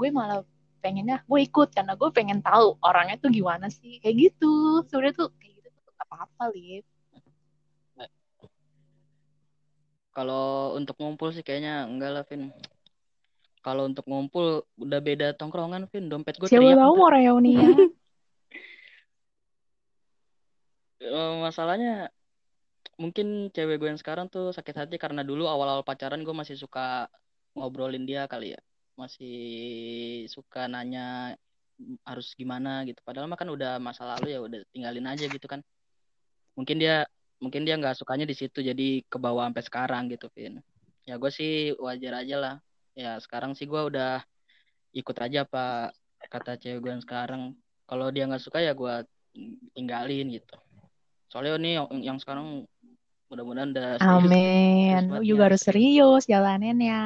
gue 0.00 0.08
malah 0.08 0.40
pengennya 0.80 1.20
gue 1.28 1.40
ikut 1.44 1.68
karena 1.76 1.92
gue 1.94 2.08
pengen 2.10 2.40
tahu 2.40 2.80
orangnya 2.80 3.20
tuh 3.20 3.28
gimana 3.28 3.68
sih 3.68 4.00
kayak 4.00 4.16
gitu 4.16 4.80
sebenarnya 4.88 5.14
tuh 5.20 5.28
kayak 5.36 5.52
gitu 5.60 5.68
tuh 5.76 5.92
gak 5.92 6.06
apa-apa 6.08 6.44
lip 6.56 6.84
Kalau 10.10 10.74
untuk 10.74 10.98
ngumpul 10.98 11.30
sih 11.30 11.46
kayaknya 11.46 11.86
enggak 11.86 12.10
lah, 12.10 12.24
Vin. 12.26 12.50
Kalau 13.60 13.86
untuk 13.86 14.08
ngumpul 14.10 14.66
udah 14.80 15.00
beda 15.04 15.36
tongkrongan, 15.38 15.86
Vin. 15.90 16.10
Dompet 16.10 16.40
gue 16.40 16.48
siapa 16.50 16.64
teriak 16.64 16.78
tahu 16.80 16.94
ntar. 16.94 17.00
mau 17.00 17.10
reunian 17.10 17.76
Eh, 21.00 21.34
masalahnya 21.40 22.12
mungkin 23.00 23.48
cewek 23.56 23.80
gue 23.80 23.88
yang 23.88 23.96
sekarang 23.96 24.28
tuh 24.28 24.52
sakit 24.52 24.84
hati 24.84 24.96
karena 25.00 25.24
dulu 25.24 25.48
awal-awal 25.48 25.80
pacaran 25.80 26.20
gue 26.20 26.36
masih 26.36 26.60
suka 26.60 27.08
ngobrolin 27.56 28.04
dia 28.04 28.28
kali 28.28 28.52
ya. 28.52 28.60
Masih 29.00 29.34
suka 30.28 30.68
nanya 30.68 31.32
harus 32.04 32.36
gimana 32.36 32.84
gitu. 32.84 33.00
Padahal 33.00 33.32
mah 33.32 33.40
kan 33.40 33.48
udah 33.48 33.80
masa 33.80 34.04
lalu 34.04 34.36
ya 34.36 34.44
udah 34.44 34.60
tinggalin 34.76 35.08
aja 35.08 35.24
gitu 35.24 35.46
kan. 35.48 35.64
Mungkin 36.52 36.76
dia 36.76 37.08
mungkin 37.40 37.64
dia 37.64 37.74
nggak 37.80 37.96
sukanya 37.96 38.28
di 38.28 38.36
situ 38.36 38.60
jadi 38.60 39.02
ke 39.08 39.16
bawah 39.16 39.48
sampai 39.48 39.64
sekarang 39.64 40.02
gitu, 40.12 40.28
Vin. 40.36 40.60
Ya 41.08 41.16
gue 41.16 41.32
sih 41.32 41.72
wajar 41.80 42.22
aja 42.22 42.36
lah. 42.36 42.54
Ya 42.94 43.16
sekarang 43.18 43.56
sih 43.56 43.64
gue 43.64 43.80
udah 43.80 44.20
ikut 44.92 45.16
aja 45.16 45.48
apa 45.48 45.90
kata 46.28 46.60
cewek 46.60 46.78
gue 46.84 46.90
yang 46.94 47.04
sekarang. 47.04 47.56
Kalau 47.88 48.06
dia 48.12 48.28
nggak 48.28 48.44
suka 48.44 48.60
ya 48.62 48.76
gue 48.76 48.94
tinggalin 49.74 50.30
gitu. 50.30 50.56
Soalnya 51.32 51.56
nih 51.58 51.72
yang, 51.80 51.86
yang 52.14 52.18
sekarang 52.20 52.68
mudah-mudahan 53.32 53.70
udah 53.72 53.88
serius. 53.98 54.30
amin 54.30 55.02
Serius 55.06 55.10
lu 55.10 55.22
juga 55.24 55.42
ya, 55.42 55.46
harus 55.48 55.62
serius. 55.62 55.82
serius 55.96 56.22
jalaninnya 56.28 57.02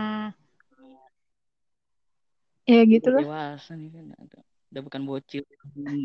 ya 2.64 2.80
gitu 2.88 3.12
loh 3.12 3.22
dewasa 3.28 3.76
nih 3.76 3.92
kan. 3.92 4.04
Udah, 4.72 4.82
bukan 4.82 5.02
bocil. 5.06 5.44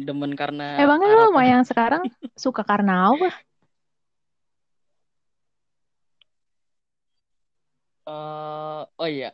Demen 0.06 0.36
karena 0.38 0.78
emangnya 0.78 1.08
lu 1.10 1.32
sama 1.32 1.42
harapan. 1.42 1.52
yang 1.56 1.64
sekarang 1.66 2.02
suka 2.36 2.62
karena 2.68 3.10
apa 3.10 3.32
Eh, 8.10 8.82
oh 8.98 9.08
iya, 9.10 9.30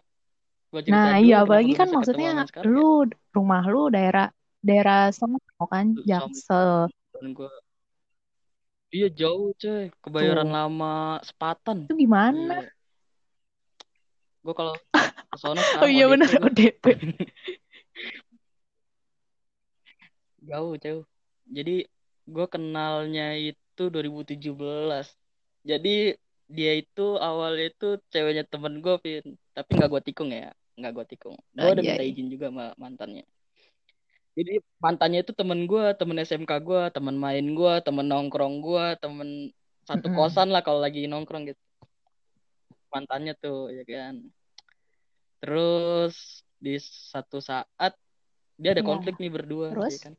cerita 0.76 0.92
nah 0.92 1.16
dulu 1.16 1.24
iya 1.24 1.36
apalagi 1.48 1.72
kan 1.80 1.88
maksudnya 1.88 2.30
sekarang 2.44 2.68
ya. 2.68 2.76
lu 2.76 2.90
rumah 3.32 3.64
lu 3.64 3.88
daerah 3.88 4.28
daerah 4.60 5.08
Sono 5.16 5.40
kan 5.72 5.96
Som 5.96 6.04
Jaksel 6.04 6.92
dan 7.16 7.32
iya 8.92 9.08
jauh 9.12 9.56
coy, 9.56 9.92
kebayoran 10.04 10.48
tuh 10.48 10.56
lama 10.56 10.96
sepatan. 11.24 11.78
itu 11.88 11.96
gimana 11.96 12.64
Iya. 12.64 12.72
Gue 14.44 14.54
kalau 14.54 14.76
ke 15.32 15.38
sono 15.42 15.60
oh 15.82 15.90
iya 15.90 16.06
gue. 16.06 16.18
ODP 16.52 16.84
Jauh, 20.46 20.78
jauh. 20.78 21.04
Jadi 21.50 21.76
gue 22.30 22.46
kenalnya 22.46 23.34
itu 23.34 23.84
2017. 23.90 25.10
Jadi 25.66 26.14
dia 26.46 26.78
itu 26.78 27.18
awalnya 27.18 27.74
itu 27.74 27.98
ceweknya 28.14 28.46
temen 28.46 28.80
gue, 28.80 28.96
Vin. 29.02 29.26
Tapi 29.58 29.70
nggak 29.76 29.90
gue 29.90 30.02
tikung 30.12 30.30
ya, 30.30 30.54
nggak 30.78 30.92
gue 30.94 31.06
tikung. 31.18 31.36
Gue 31.54 31.70
udah 31.74 31.84
minta 31.84 32.04
Anjay. 32.06 32.14
izin 32.14 32.28
juga 32.30 32.54
sama 32.54 32.66
mantannya. 32.78 33.26
Jadi 34.36 34.60
mantannya 34.84 35.24
itu 35.24 35.32
temen 35.32 35.64
gue, 35.64 35.86
temen 35.96 36.20
SMK 36.20 36.52
gue, 36.60 36.82
temen 36.92 37.16
main 37.16 37.46
gue, 37.56 37.74
temen 37.82 38.04
nongkrong 38.04 38.60
gue, 38.60 38.86
temen 39.00 39.30
satu 39.88 40.12
kosan 40.12 40.52
lah 40.52 40.60
kalau 40.60 40.84
lagi 40.84 41.08
nongkrong 41.08 41.48
gitu. 41.48 41.62
Mantannya 42.92 43.34
tuh, 43.40 43.72
ya 43.72 43.84
kan. 43.88 44.20
Terus 45.40 46.44
di 46.60 46.76
satu 46.82 47.40
saat 47.40 47.96
dia 48.60 48.72
ada 48.76 48.84
Iya. 48.84 48.88
konflik 48.88 49.16
nih 49.20 49.32
berdua, 49.32 49.72
ya 49.72 49.76
Terus? 49.80 50.04
kan. 50.04 50.14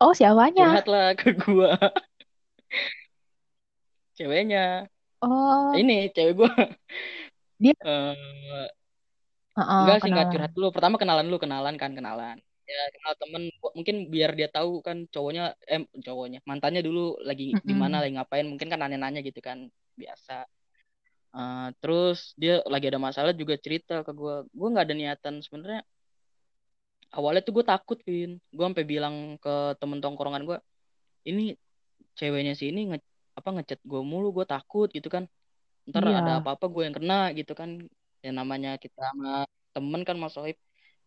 Oh, 0.00 0.12
siapanya? 0.16 0.66
Curhat 0.66 0.88
lah 0.88 1.06
ke 1.14 1.30
gua. 1.36 1.76
Ceweknya. 4.22 4.86
Oh, 5.22 5.74
Ini 5.74 6.14
cewek 6.14 6.34
gua. 6.38 6.50
Dia- 7.58 7.74
Eh, 7.82 8.14
heeh, 9.58 9.78
enggak 9.82 9.96
sih 9.98 10.10
kenalan. 10.14 10.30
curhat 10.30 10.50
dulu. 10.54 10.66
Pertama 10.70 10.94
kenalan 11.02 11.26
dulu, 11.26 11.38
kenalan 11.42 11.74
kan, 11.74 11.90
kenalan. 11.98 12.36
Ya, 12.70 12.82
kenal 12.94 13.14
temen 13.18 13.42
mungkin 13.74 13.96
biar 14.14 14.30
dia 14.38 14.46
tahu 14.46 14.78
kan 14.86 15.10
cowoknya 15.10 15.58
eh 15.66 15.82
cowoknya, 16.06 16.38
mantannya 16.46 16.80
dulu 16.86 17.18
lagi 17.26 17.58
di 17.58 17.74
Mm-mm. 17.74 17.82
mana, 17.82 17.98
lagi 17.98 18.14
ngapain, 18.14 18.46
mungkin 18.46 18.70
kan 18.70 18.78
nanya-nanya 18.78 19.20
gitu 19.26 19.42
kan, 19.42 19.58
biasa. 19.98 20.46
Eh, 21.34 21.68
terus 21.82 22.18
dia 22.38 22.62
lagi 22.70 22.86
ada 22.90 23.00
masalah 23.02 23.32
juga 23.34 23.58
cerita 23.58 24.06
ke 24.06 24.12
gua. 24.14 24.46
Gua 24.54 24.68
nggak 24.72 24.86
ada 24.86 24.94
niatan 24.94 25.34
sebenarnya. 25.42 25.82
Awalnya 27.12 27.42
tuh 27.44 27.52
gue 27.60 27.64
takut, 27.68 27.98
Vin. 28.08 28.40
Gue 28.56 28.64
sampai 28.64 28.86
bilang 28.88 29.36
ke 29.36 29.76
temen 29.76 30.00
tongkrongan 30.00 30.42
gua, 30.48 30.58
ini 31.28 31.52
ceweknya 32.16 32.52
si 32.56 32.72
ini 32.72 32.80
nge 32.88 32.98
apa 33.32 33.48
ngechat 33.54 33.80
gue 33.82 34.00
mulu 34.04 34.28
gue 34.36 34.46
takut 34.48 34.88
gitu 34.92 35.08
kan 35.08 35.24
ntar 35.88 36.04
Iya. 36.06 36.18
ada 36.22 36.32
apa-apa 36.40 36.66
gue 36.70 36.82
yang 36.86 36.94
kena 36.98 37.32
gitu 37.38 37.52
kan 37.58 37.70
ya 38.22 38.30
namanya 38.30 38.78
kita 38.78 38.98
sama 39.02 39.42
temen 39.74 40.00
kan 40.06 40.16
mas 40.20 40.32
Sohib 40.36 40.54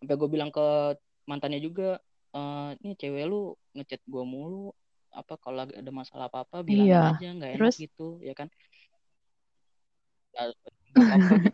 sampai 0.01 0.15
gue 0.19 0.29
bilang 0.29 0.51
ke 0.51 0.61
mantannya 1.29 1.59
juga 1.63 2.01
"Eh, 2.35 2.69
ini 2.83 2.93
cewek 2.99 3.23
lu 3.31 3.55
ngechat 3.77 4.01
gue 4.03 4.23
mulu 4.27 4.75
apa 5.15 5.39
kalau 5.39 5.63
lagi 5.63 5.79
ada 5.79 5.91
masalah 5.95 6.27
apa-apa 6.27 6.59
bilangin 6.67 6.91
Iya. 6.91 7.15
aja 7.15 7.27
nggak 7.39 7.51
enak 7.55 7.59
Terus? 7.71 7.75
gitu 7.79 8.07
ya 8.19 8.33
kan 8.35 8.47
nggak 10.35 10.47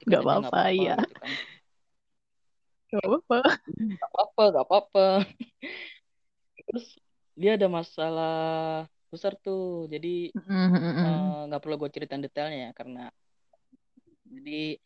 nggak 0.09 0.21
apa-apa 0.25 0.61
gitu 0.73 1.13
Nggak 2.91 3.05
apa-apa. 3.07 3.37
nggak 3.71 4.09
apa-apa 4.11 4.43
nggak 4.51 4.65
apa-apa 4.67 5.05
terus 6.67 6.85
dia 7.39 7.55
ada 7.55 7.67
masalah 7.71 8.35
besar 9.11 9.33
tuh 9.45 9.91
jadi 9.93 10.31
Mm-mm. 10.31 11.05
eh, 11.07 11.39
nggak 11.51 11.61
perlu 11.61 11.75
gue 11.81 11.89
ceritain 11.91 12.23
detailnya 12.23 12.57
ya 12.65 12.71
karena 12.71 13.11
jadi 14.31 14.79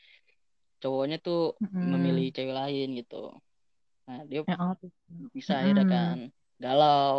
cowoknya 0.82 1.18
tuh 1.22 1.56
Mm-mm. 1.62 1.94
memilih 1.94 2.34
cewek 2.36 2.56
lain 2.58 2.88
gitu 3.00 3.16
nah 4.06 4.20
dia 4.26 4.42
Ya 4.46 4.58
Allah. 4.58 4.78
bisa 5.34 5.54
akhirnya 5.62 5.86
Mm-mm. 5.86 5.94
kan 5.96 6.18
galau 6.62 7.18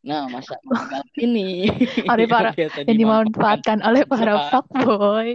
nah 0.00 0.28
masa 0.32 0.56
galau 0.64 1.04
ini 1.20 1.68
yang 2.08 2.30
para 2.30 2.50
yang 2.88 2.98
dimanfaatkan 3.00 3.78
oleh 3.84 4.02
para 4.08 4.32
Ya. 4.36 4.48
fuckboy. 4.48 5.28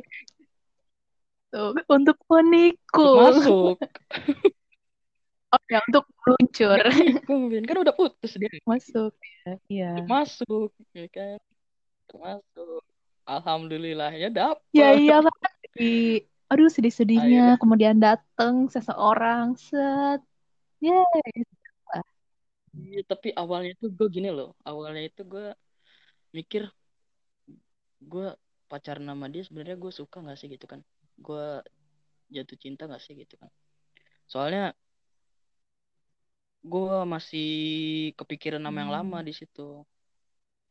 Tuh, 1.53 1.71
untuk 1.71 1.85
untuk 1.87 2.17
menikung. 2.27 3.15
masuk 3.15 3.77
oh 5.55 5.63
ya 5.71 5.79
untuk 5.87 6.05
meluncur 6.23 6.79
kan 7.63 7.77
udah 7.79 7.95
putus 7.95 8.35
dia. 8.35 8.51
Masuk. 8.67 9.15
Ya 9.47 9.53
iya 9.71 9.91
masuk 10.03 10.75
ya 10.91 11.07
kan? 11.07 11.39
Masuk. 12.11 12.83
Alhamdulillahnya 13.25 14.29
dapet. 14.29 14.61
Ya 14.75 14.93
iya 14.93 15.23
di 15.73 16.21
aduh 16.51 16.69
sedih-sedihnya. 16.69 17.57
Kemudian 17.57 17.97
datang 17.97 18.67
seseorang 18.67 19.55
set. 19.55 20.21
Yes 20.83 21.07
Iya, 22.75 23.07
tapi 23.07 23.31
awalnya 23.31 23.71
itu 23.71 23.87
gue 23.87 24.07
gini 24.11 24.27
loh. 24.27 24.51
Awalnya 24.67 25.07
itu 25.07 25.23
gue 25.23 25.55
mikir 26.35 26.67
gue 28.03 28.27
pacar 28.67 28.99
nama 28.99 29.31
dia 29.31 29.47
sebenarnya 29.47 29.79
gue 29.79 29.91
suka 29.95 30.19
nggak 30.19 30.35
sih 30.35 30.51
gitu 30.51 30.67
kan. 30.67 30.83
Gue 31.15 31.63
jatuh 32.27 32.59
cinta 32.59 32.83
nggak 32.83 32.99
sih 32.99 33.15
gitu 33.15 33.39
kan. 33.39 33.47
Soalnya 34.27 34.75
gue 36.71 36.95
masih 37.13 37.47
kepikiran 38.19 38.61
nama 38.65 38.77
yang 38.83 38.91
lama 38.97 39.17
Hmm. 39.21 39.27
di 39.29 39.33
situ. 39.39 39.61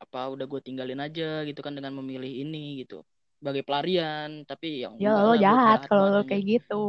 Apa 0.03 0.19
udah 0.35 0.47
gue 0.51 0.61
tinggalin 0.67 1.01
aja 1.07 1.25
gitu 1.49 1.61
kan 1.65 1.73
dengan 1.77 1.93
memilih 1.99 2.33
ini 2.43 2.83
gitu. 2.83 2.95
Sebagai 3.39 3.63
pelarian, 3.67 4.31
tapi 4.51 4.83
yang 4.83 4.95
ya 5.03 5.09
enggak 5.11 5.25
lo 5.29 5.35
jahat 5.45 5.79
kalau 5.91 6.07
lo 6.15 6.21
kayak 6.29 6.45
gitu 6.53 6.83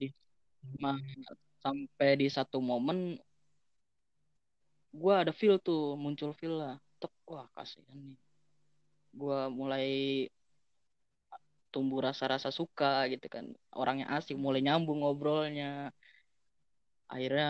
Di- 0.00 0.14
sampai 1.60 2.10
di 2.20 2.26
satu 2.32 2.58
momen 2.70 2.98
gue 5.00 5.14
ada 5.22 5.32
feel 5.40 5.56
tuh 5.66 5.80
muncul 6.02 6.30
feel 6.38 6.54
lah 6.62 6.74
Tek, 7.00 7.12
wah 7.30 7.46
kasihan 7.56 7.98
nih 8.06 8.16
gue 9.20 9.38
mulai 9.58 9.86
tumbuh 11.72 12.00
rasa-rasa 12.06 12.50
suka 12.58 13.06
gitu 13.12 13.26
kan 13.34 13.44
orangnya 13.80 14.06
asik 14.18 14.36
mulai 14.44 14.60
nyambung 14.66 14.98
ngobrolnya 15.02 15.66
akhirnya 17.14 17.46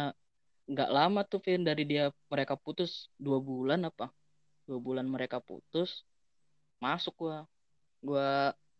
nggak 0.70 0.90
lama 0.90 1.20
tuh 1.26 1.42
Vin 1.42 1.66
dari 1.66 1.82
dia 1.82 2.14
mereka 2.30 2.54
putus. 2.54 3.10
Dua 3.18 3.42
bulan 3.42 3.90
apa? 3.90 4.14
Dua 4.64 4.78
bulan 4.78 5.10
mereka 5.10 5.42
putus 5.42 6.06
masuk 6.80 7.14
gue 7.20 7.36
gue 8.00 8.28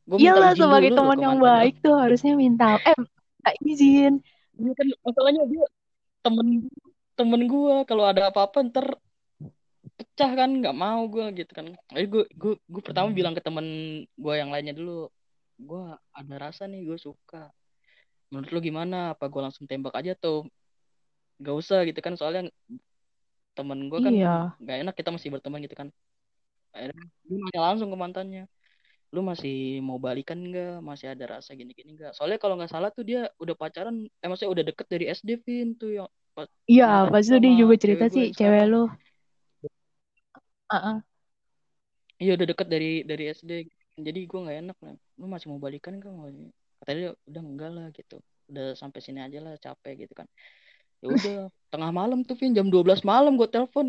gue 0.08 0.16
minta 0.16 0.32
Iyalah 0.32 0.52
izin 0.56 0.60
sebagai 0.64 0.90
teman 0.96 1.18
yang 1.20 1.36
baik 1.38 1.74
tuh 1.84 1.94
harusnya 1.94 2.32
minta. 2.34 2.80
Eh 2.80 2.96
minta 2.96 3.50
izin. 3.62 4.12
Iya 4.56 4.72
kan 4.72 4.86
masalahnya 5.04 5.42
dia 5.46 5.64
temen 6.24 6.48
temen 7.14 7.42
gue 7.44 7.76
kalau 7.84 8.04
ada 8.08 8.32
apa-apa 8.32 8.64
ntar 8.72 8.96
pecah 10.00 10.32
kan 10.32 10.48
nggak 10.48 10.72
mau 10.72 11.04
gue 11.12 11.44
gitu 11.44 11.52
kan. 11.52 11.76
Jadi 11.92 12.06
gue 12.08 12.24
gue 12.32 12.54
gue 12.56 12.82
pertama 12.82 13.12
bilang 13.12 13.36
ke 13.36 13.44
temen 13.44 13.66
gue 14.08 14.34
yang 14.34 14.48
lainnya 14.48 14.72
dulu 14.72 15.12
gue 15.60 15.84
ada 16.16 16.34
rasa 16.40 16.64
nih 16.64 16.88
gue 16.88 16.96
suka. 16.96 17.52
Menurut 18.32 18.48
lu 18.48 18.60
gimana? 18.64 19.12
Apa 19.12 19.28
gue 19.28 19.42
langsung 19.44 19.68
tembak 19.68 19.92
aja 19.92 20.16
tuh 20.16 20.48
gak 21.40 21.56
usah 21.56 21.78
gitu 21.88 22.00
kan 22.04 22.14
soalnya 22.18 22.52
temen 23.56 23.90
gue 23.90 24.00
kan 24.00 24.12
iya. 24.14 24.54
gak 24.60 24.76
enak 24.86 24.94
kita 24.96 25.10
masih 25.12 25.28
berteman 25.34 25.60
gitu 25.64 25.76
kan. 25.76 25.88
Akhirnya 26.70 27.04
gue 27.26 27.36
nanya 27.36 27.60
langsung 27.66 27.88
ke 27.90 27.98
mantannya 27.98 28.44
lu 29.10 29.26
masih 29.26 29.82
mau 29.82 29.98
balikan 29.98 30.38
nggak? 30.38 30.86
Masih 30.86 31.10
ada 31.10 31.38
rasa 31.38 31.50
gini-gini 31.58 31.98
nggak? 31.98 32.14
Soalnya 32.14 32.38
kalau 32.38 32.54
nggak 32.54 32.70
salah 32.70 32.94
tuh 32.94 33.02
dia 33.02 33.26
udah 33.42 33.54
pacaran 33.58 34.06
eh 34.06 34.26
maksudnya 34.30 34.52
udah 34.54 34.64
deket 34.70 34.86
dari 34.86 35.04
SD 35.10 35.30
Vin 35.42 35.74
tuh 35.74 35.90
yang 35.98 36.08
iya 36.70 37.10
pas 37.10 37.26
itu 37.26 37.36
dia 37.42 37.52
juga 37.58 37.74
cerita 37.74 38.06
sih 38.06 38.30
cewek 38.30 38.64
lu. 38.70 38.86
Heeh. 40.70 40.96
iya 42.22 42.32
udah 42.38 42.46
deket 42.46 42.68
dari 42.70 43.02
dari 43.02 43.24
SD 43.34 43.52
jadi 43.98 44.20
gue 44.30 44.38
nggak 44.44 44.58
enak 44.62 44.78
lah 44.84 44.94
lu 45.18 45.26
masih 45.26 45.46
mau 45.50 45.60
balikan 45.60 45.98
kan 45.98 46.12
katanya 46.80 46.96
dia 46.96 47.10
udah 47.28 47.42
enggak 47.44 47.70
lah 47.76 47.86
gitu. 47.92 48.16
Udah 48.50 48.66
sampai 48.78 49.00
sini 49.04 49.20
aja 49.26 49.38
lah 49.42 49.54
capek 49.58 50.06
gitu 50.06 50.14
kan 50.14 50.26
ya 51.00 51.08
udah 51.08 51.40
tengah 51.72 51.90
malam 51.90 52.20
tuh 52.26 52.36
Vin. 52.36 52.52
Jam 52.52 52.68
12 52.68 53.00
malam 53.06 53.36
gue 53.36 53.48
telepon. 53.48 53.88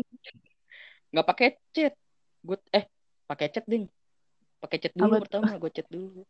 Nggak 1.12 1.26
pakai 1.28 1.48
chat. 1.76 1.94
Gue 2.40 2.56
eh 2.72 2.88
pakai 3.28 3.46
chat 3.52 3.64
ding. 3.68 3.86
Pakai 4.62 4.78
chat 4.80 4.94
dulu 4.96 5.18
Apa 5.18 5.20
tuh? 5.20 5.22
pertama 5.28 5.50
gue 5.60 5.70
chat 5.70 5.88
dulu. 5.90 6.22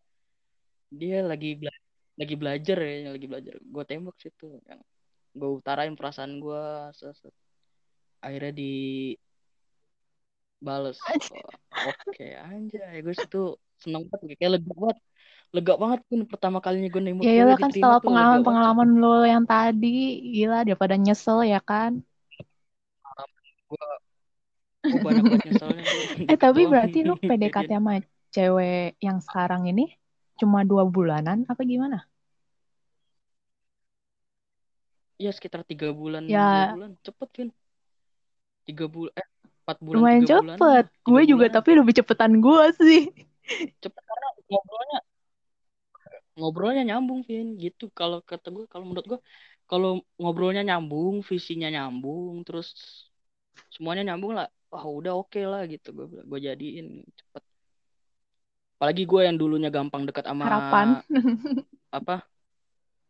Dia 0.93 1.25
lagi 1.25 1.57
bela 1.57 1.73
lagi 2.13 2.35
belajar 2.37 2.79
ya 2.83 3.15
lagi 3.15 3.27
belajar. 3.31 3.55
Gue 3.63 3.83
tembak 3.87 4.17
situ. 4.19 4.59
Yang 4.67 4.81
gue 5.33 5.51
utarain 5.63 5.95
perasaan 5.97 6.43
gue 6.43 6.65
seset 6.93 7.33
akhirnya 8.23 8.53
di 8.55 8.73
bales. 10.63 10.99
Oke 12.07 12.39
anjay. 12.39 13.03
Gue 13.03 13.15
situ 13.15 13.57
seneng 13.83 14.07
banget 14.07 14.39
kayak 14.39 14.59
lega 14.59 14.73
banget 14.79 14.99
lega 15.57 15.73
banget 15.83 16.01
pun 16.09 16.21
pertama 16.31 16.59
kalinya 16.65 16.89
gue 16.95 17.03
nembak 17.05 17.25
Ya 17.27 17.31
iyalah 17.37 17.57
kan 17.63 17.71
setelah 17.75 17.99
sumpah. 17.99 18.07
pengalaman-pengalaman 18.07 18.89
lo 19.03 19.09
yang 19.33 19.45
tadi, 19.53 19.89
gila 20.35 20.57
daripada 20.67 20.95
nyesel 21.05 21.39
ya 21.53 21.61
kan. 21.71 21.93
gue 23.71 23.79
gue 24.91 25.01
banyak 25.07 25.25
banget 25.29 25.43
nyeselnya 25.49 25.83
gue 25.93 26.03
Eh 26.31 26.39
tapi 26.45 26.61
doang 26.61 26.73
berarti 26.73 26.99
lo 27.09 27.15
kejadian. 27.15 27.27
PDKT 27.29 27.71
sama 27.79 27.93
cewek 28.35 28.97
yang 29.07 29.19
sekarang 29.27 29.63
ini 29.71 29.83
cuma 30.41 30.59
dua 30.71 30.85
bulanan 30.95 31.39
apa 31.51 31.63
gimana? 31.73 31.97
ya 35.25 35.31
sekitar 35.37 35.61
tiga 35.71 35.89
bulan 36.01 36.25
Ya. 36.27 36.73
bulan 36.75 36.91
cepet 37.05 37.29
Vin 37.37 37.49
tiga 38.67 38.85
bulan 38.95 39.13
eh 39.21 39.27
empat 39.63 39.77
bulan 39.87 40.01
Lumayan 40.01 40.23
bulan 40.27 40.61
cepet. 40.61 40.85
Gue 41.07 41.23
juga 41.31 41.47
bulan 41.47 41.57
tapi 41.57 41.71
lebih 41.79 41.95
cepetan 41.99 42.33
gue 42.45 42.65
sih. 42.81 43.01
cepet 43.83 44.03
karena 44.09 44.29
ngobrolnya 44.51 44.99
ngobrolnya 46.39 46.83
nyambung 46.87 47.25
Vin. 47.27 47.59
Gitu. 47.59 47.91
Kalau 47.93 48.25
kata 48.25 48.49
gue 48.53 48.65
kalau 48.69 48.85
menurut 48.89 49.07
gue 49.07 49.21
kalau 49.69 50.01
ngobrolnya 50.21 50.63
nyambung 50.67 51.25
visinya 51.25 51.73
nyambung 51.73 52.45
terus 52.45 52.75
semuanya 53.73 54.13
nyambung 54.13 54.37
lah 54.37 54.49
wah 54.69 54.85
udah 54.85 55.17
oke 55.17 55.41
lah 55.45 55.65
gitu 55.69 55.93
gue 55.93 56.07
gue 56.25 56.39
jadiin 56.41 57.05
cepet. 57.05 57.43
Apalagi 58.77 59.03
gue 59.07 59.21
yang 59.23 59.37
dulunya 59.39 59.71
gampang 59.71 60.03
dekat 60.09 60.27
sama 60.27 60.43
Harapan. 60.45 60.89
apa 61.99 62.25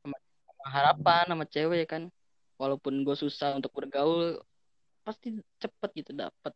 sama, 0.02 0.16
sama 0.18 0.64
harapan 0.68 1.24
sama 1.30 1.44
cewek 1.48 1.86
kan. 1.88 2.02
Walaupun 2.60 3.02
gue 3.02 3.16
susah 3.18 3.58
untuk 3.58 3.74
bergaul 3.74 4.38
pasti 5.02 5.34
cepet 5.58 5.90
gitu 5.98 6.14
dapet 6.14 6.54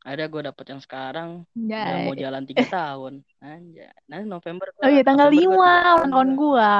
ada 0.00 0.24
gue 0.24 0.42
dapet 0.42 0.64
yang 0.66 0.80
sekarang 0.80 1.30
udah 1.52 1.84
mau 2.00 2.12
Anjay. 2.12 2.22
jalan 2.24 2.42
tiga 2.48 2.64
tahun. 2.66 3.14
Anjay. 3.38 3.92
Nanti 4.08 4.24
November 4.24 4.66
Oh 4.80 4.88
iya 4.88 5.02
tanggal 5.04 5.28
November 5.28 5.44
gua 5.52 5.68
5 5.68 5.76
tiga 5.76 5.92
ulang 5.92 6.10
tahun 6.10 6.28
gua. 6.30 6.40
gue. 6.40 6.72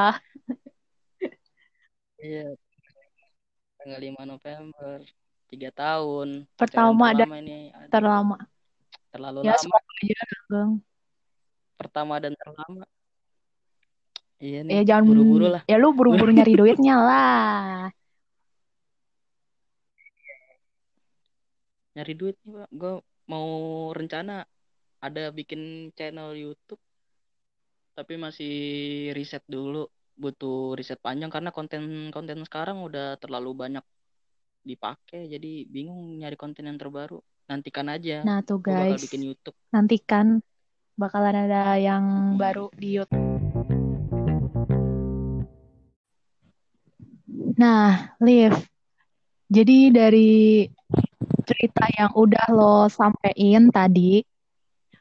iya. 2.23 2.47
Tanggal 3.77 4.01
5 4.01 4.25
November 4.25 4.93
tiga 5.47 5.71
tahun. 5.71 6.29
Pertama 6.55 7.07
dan 7.11 7.29
terlama 7.29 7.37
ini 7.39 7.59
Aduh, 7.71 7.91
terlama. 7.91 8.37
terlalu 9.11 9.39
Ya 9.43 9.55
lama. 9.59 9.77
aja 9.77 10.17
pertama 11.77 12.15
dan 12.21 12.33
terlama. 12.37 12.85
Iya 14.41 14.65
nih 14.65 14.73
Ya 14.73 14.83
jangan 14.89 15.05
buru-buru 15.05 15.47
lah. 15.51 15.63
Ya 15.69 15.77
lu 15.77 15.93
buru-buru 15.93 16.33
nyari 16.33 16.57
duitnya 16.57 16.97
lah. 16.97 17.93
nyari 21.91 22.13
duit 22.15 22.37
nih 22.41 22.53
pak. 22.55 22.69
Gue 22.73 22.95
mau 23.31 23.49
rencana 23.95 24.43
ada 24.99 25.31
bikin 25.31 25.95
channel 25.95 26.35
YouTube 26.35 26.83
tapi 27.95 28.19
masih 28.19 28.55
riset 29.15 29.47
dulu 29.47 29.87
butuh 30.19 30.75
riset 30.75 30.99
panjang 30.99 31.31
karena 31.31 31.55
konten-konten 31.55 32.43
sekarang 32.43 32.83
udah 32.83 33.17
terlalu 33.23 33.55
banyak 33.55 33.85
dipakai 34.61 35.31
jadi 35.31 35.65
bingung 35.65 36.21
nyari 36.21 36.37
konten 36.37 36.69
yang 36.69 36.77
terbaru. 36.77 37.23
Nantikan 37.51 37.91
aja 37.91 38.23
Nah 38.23 38.45
tuh 38.47 38.63
gue 38.63 38.71
bakal 38.71 38.95
guys, 38.95 39.05
bikin 39.09 39.23
YouTube. 39.27 39.57
Nantikan 39.73 40.27
bakalan 40.95 41.49
ada 41.49 41.75
yang 41.81 42.37
baru 42.37 42.69
di 42.77 43.01
YouTube. 43.01 43.27
Nah, 47.61 48.17
Liv, 48.25 48.57
jadi 49.53 49.93
dari 49.93 50.65
cerita 51.51 51.85
yang 51.99 52.11
udah 52.15 52.47
lo 52.59 52.77
sampein 52.99 53.63
tadi, 53.75 54.23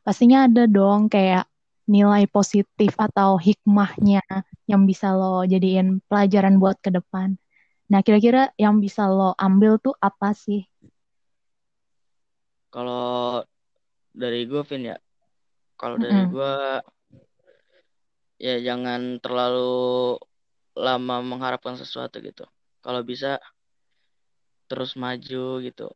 pastinya 0.06 0.38
ada 0.50 0.64
dong 0.78 1.02
kayak 1.14 1.46
nilai 1.94 2.24
positif 2.36 2.92
atau 2.98 3.38
hikmahnya 3.38 4.24
yang 4.72 4.84
bisa 4.90 5.08
lo 5.20 5.46
jadiin 5.46 6.02
pelajaran 6.10 6.56
buat 6.62 6.78
ke 6.86 6.90
depan. 6.98 7.38
Nah, 7.92 8.02
kira-kira 8.06 8.54
yang 8.64 8.82
bisa 8.84 9.04
lo 9.10 9.34
ambil 9.38 9.78
tuh 9.86 9.96
apa 10.02 10.30
sih? 10.34 10.62
kalau 12.74 13.44
dari 14.22 14.40
gue 14.50 14.62
Vin 14.70 14.84
ya 14.92 14.98
kalau 15.80 15.98
dari 16.06 16.22
Mm-mm. 16.22 16.34
gue 16.34 16.52
ya 18.46 18.56
jangan 18.68 19.02
terlalu 19.24 19.70
lama 20.86 21.16
mengharapkan 21.32 21.76
sesuatu 21.82 22.16
gitu 22.28 22.46
kalau 22.86 23.02
bisa 23.04 23.38
terus 24.70 24.92
maju 25.04 25.44
gitu 25.66 25.88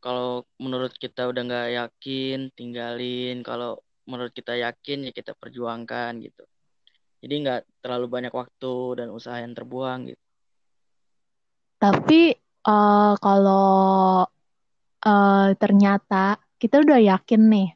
kalau 0.00 0.48
menurut 0.56 0.92
kita 0.96 1.28
udah 1.28 1.42
nggak 1.44 1.68
yakin 1.76 2.38
tinggalin 2.56 3.44
kalau 3.44 3.78
menurut 4.08 4.32
kita 4.32 4.56
yakin 4.56 5.06
ya 5.08 5.12
kita 5.12 5.36
perjuangkan 5.36 6.18
gitu 6.24 6.44
jadi 7.20 7.34
nggak 7.44 7.60
terlalu 7.84 8.06
banyak 8.08 8.32
waktu 8.32 8.74
dan 8.98 9.08
usaha 9.12 9.38
yang 9.38 9.52
terbuang 9.52 10.10
gitu 10.10 10.22
Tapi 11.80 12.36
uh, 12.68 13.16
kalau 13.16 14.28
uh, 15.00 15.48
ternyata 15.56 16.36
kita 16.60 16.84
udah 16.84 17.00
yakin 17.00 17.42
nih, 17.48 17.68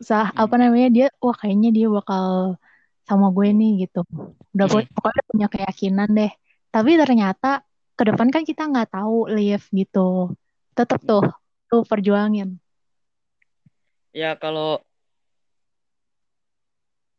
sah 0.00 0.32
hmm. 0.32 0.40
apa 0.40 0.54
namanya 0.56 0.88
dia, 0.88 1.06
wah 1.20 1.36
kayaknya 1.36 1.68
dia 1.68 1.86
bakal 1.92 2.56
sama 3.04 3.28
gue 3.28 3.52
nih 3.52 3.84
gitu. 3.84 4.08
Udah 4.56 4.66
hmm. 4.72 4.88
pokoknya 4.96 5.22
punya 5.28 5.48
keyakinan 5.52 6.08
deh. 6.16 6.32
Tapi 6.72 6.90
ternyata 6.96 7.60
ke 7.94 8.02
depan 8.08 8.32
kan 8.32 8.42
kita 8.48 8.64
nggak 8.64 8.88
tahu 8.96 9.28
live 9.28 9.68
gitu. 9.68 10.32
Tetap 10.74 11.00
tuh, 11.06 11.22
tuh 11.70 11.82
perjuangin. 11.86 12.58
Ya 14.14 14.34
kalau 14.38 14.82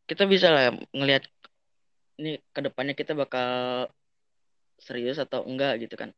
kita 0.07 0.23
bisa 0.27 0.47
lah 0.51 0.75
ngelihat 0.91 1.23
ini 2.19 2.39
ke 2.53 2.59
depannya 2.63 2.93
kita 2.95 3.11
bakal 3.15 3.47
serius 4.79 5.17
atau 5.19 5.43
enggak 5.47 5.79
gitu 5.83 5.95
kan. 5.95 6.11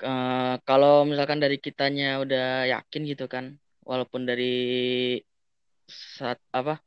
Uh, 0.00 0.56
kalau 0.64 1.04
misalkan 1.04 1.38
dari 1.44 1.60
kitanya 1.60 2.18
udah 2.24 2.64
yakin 2.72 3.02
gitu 3.04 3.28
kan 3.28 3.60
walaupun 3.84 4.24
dari 4.24 5.20
saat 5.84 6.40
apa 6.56 6.80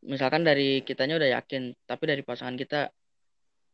misalkan 0.00 0.40
dari 0.40 0.80
kitanya 0.88 1.20
udah 1.20 1.30
yakin 1.36 1.76
tapi 1.84 2.04
dari 2.08 2.22
pasangan 2.24 2.56
kita 2.56 2.88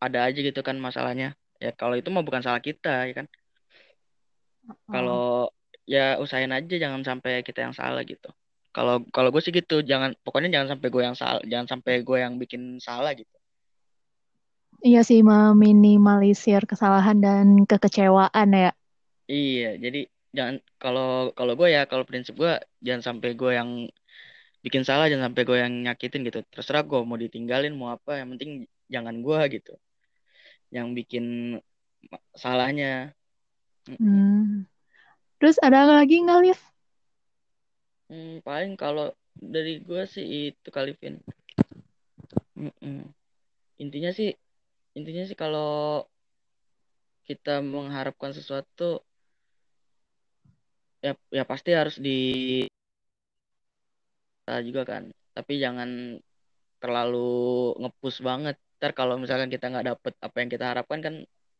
ada 0.03 0.19
aja 0.27 0.39
gitu 0.49 0.61
kan 0.67 0.77
masalahnya. 0.79 1.35
Ya 1.59 1.71
kalau 1.75 1.95
itu 1.99 2.09
mah 2.15 2.23
bukan 2.23 2.43
salah 2.43 2.63
kita 2.63 3.09
ya 3.09 3.13
kan 3.19 3.27
kalau 4.89 5.53
ya 5.89 6.21
usahain 6.21 6.53
aja 6.53 6.75
jangan 6.77 7.01
sampai 7.01 7.41
kita 7.41 7.65
yang 7.65 7.75
salah 7.77 8.05
gitu. 8.05 8.29
Kalau 8.73 9.01
kalau 9.11 9.33
gue 9.33 9.41
sih 9.41 9.51
gitu 9.51 9.81
jangan 9.81 10.13
pokoknya 10.21 10.53
jangan 10.53 10.77
sampai 10.77 10.89
gue 10.93 11.03
yang 11.03 11.17
salah 11.17 11.41
jangan 11.49 11.67
sampai 11.67 12.05
gue 12.05 12.19
yang 12.21 12.37
bikin 12.37 12.77
salah 12.79 13.17
gitu. 13.17 13.33
Iya 14.85 15.03
sih 15.03 15.27
meminimalisir 15.27 16.63
kesalahan 16.69 17.19
dan 17.19 17.47
kekecewaan 17.67 18.49
ya. 18.55 18.71
Iya 19.27 19.81
jadi 19.81 20.01
jangan 20.37 20.57
kalau 20.79 21.33
kalau 21.33 21.57
gue 21.59 21.69
ya 21.73 21.89
kalau 21.89 22.05
prinsip 22.05 22.37
gue 22.37 22.53
jangan 22.85 23.03
sampai 23.03 23.35
gue 23.35 23.53
yang 23.57 23.71
bikin 24.63 24.85
salah 24.85 25.09
jangan 25.11 25.33
sampai 25.33 25.43
gue 25.49 25.59
yang 25.59 25.73
nyakitin 25.89 26.23
gitu. 26.29 26.45
Terserah 26.53 26.85
gue 26.85 27.01
mau 27.03 27.19
ditinggalin 27.19 27.75
mau 27.75 27.97
apa 27.97 28.21
yang 28.21 28.37
penting 28.37 28.69
jangan 28.93 29.19
gue 29.25 29.41
gitu. 29.59 29.73
Yang 30.71 30.87
bikin 31.03 31.25
salahnya 32.37 33.18
hmm. 33.97 34.69
terus 35.41 35.57
ada 35.65 35.89
lagi 35.89 36.21
nggak 36.21 36.41
Liv? 36.45 36.61
Hmm, 38.09 38.41
paling 38.45 38.77
kalau 38.77 39.13
dari 39.37 39.81
gue 39.85 40.03
sih 40.09 40.53
itu 40.53 40.69
kali 40.69 40.93
Vin. 40.99 41.21
Mm 42.59 42.73
-mm. 42.83 43.01
Intinya 43.79 44.11
sih, 44.11 44.35
intinya 44.99 45.23
sih 45.29 45.39
kalau 45.39 46.03
kita 47.29 47.61
mengharapkan 47.61 48.33
sesuatu, 48.35 49.05
ya 51.05 51.15
ya 51.31 51.45
pasti 51.47 51.71
harus 51.77 52.01
di 52.01 52.19
juga 54.65 54.83
kan. 54.89 55.13
Tapi 55.37 55.61
jangan 55.61 56.19
terlalu 56.83 57.77
ngepus 57.79 58.25
banget. 58.25 58.57
Ntar 58.79 58.93
kalau 58.97 59.15
misalkan 59.21 59.53
kita 59.53 59.69
nggak 59.71 59.87
dapet 59.95 60.15
apa 60.23 60.37
yang 60.41 60.51
kita 60.51 60.65
harapkan 60.71 61.01
kan 61.05 61.15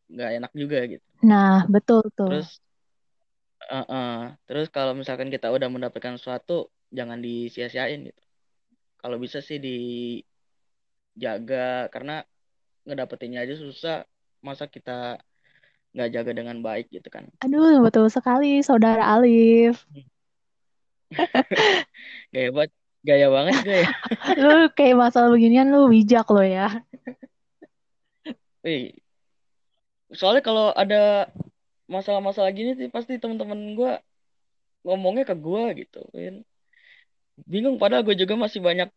nggak 0.09 0.31
enak 0.41 0.51
juga 0.57 0.79
gitu. 0.89 1.05
Nah 1.23 1.63
betul 1.69 2.03
tuh. 2.13 2.29
Terus 2.29 2.59
Uh, 3.69 3.85
uh. 3.85 4.33
Terus 4.49 4.71
kalau 4.73 4.97
misalkan 4.97 5.29
kita 5.29 5.51
udah 5.53 5.69
mendapatkan 5.69 6.17
sesuatu, 6.17 6.73
jangan 6.89 7.21
disia-siain 7.21 8.09
gitu. 8.09 8.21
Kalau 8.97 9.21
bisa 9.21 9.43
sih 9.45 9.61
dijaga 11.13 11.85
karena 11.93 12.25
ngedapetinnya 12.89 13.45
aja 13.45 13.55
susah. 13.59 14.07
Masa 14.41 14.65
kita 14.71 15.21
nggak 15.93 16.09
jaga 16.15 16.31
dengan 16.33 16.57
baik 16.63 16.89
gitu 16.89 17.11
kan? 17.11 17.29
Aduh, 17.45 17.83
betul 17.85 18.09
sekali, 18.09 18.63
saudara 18.65 19.05
Alif. 19.05 19.85
gaya 22.33 22.49
banget, 22.53 22.71
gaya 23.03 23.27
banget 23.33 23.55
gue 23.65 23.79
ya. 23.83 23.89
lu 24.41 24.69
kayak 24.77 24.95
masalah 24.97 25.29
beginian 25.33 25.69
lu 25.73 25.89
bijak 25.91 26.25
lo 26.31 26.41
ya. 26.41 26.85
Wih. 28.63 28.95
Soalnya 30.13 30.43
kalau 30.45 30.73
ada 30.73 31.29
masalah-masalah 31.89 32.53
gini 32.53 32.77
sih 32.77 32.89
pasti 32.89 33.17
teman-teman 33.17 33.73
gue 33.73 33.91
ngomongnya 34.85 35.25
ke 35.25 35.35
gue 35.35 35.63
gitu 35.85 36.05
kan 36.13 36.45
bingung 37.49 37.81
padahal 37.81 38.05
gue 38.05 38.13
juga 38.13 38.37
masih 38.37 38.61
banyak 38.61 38.89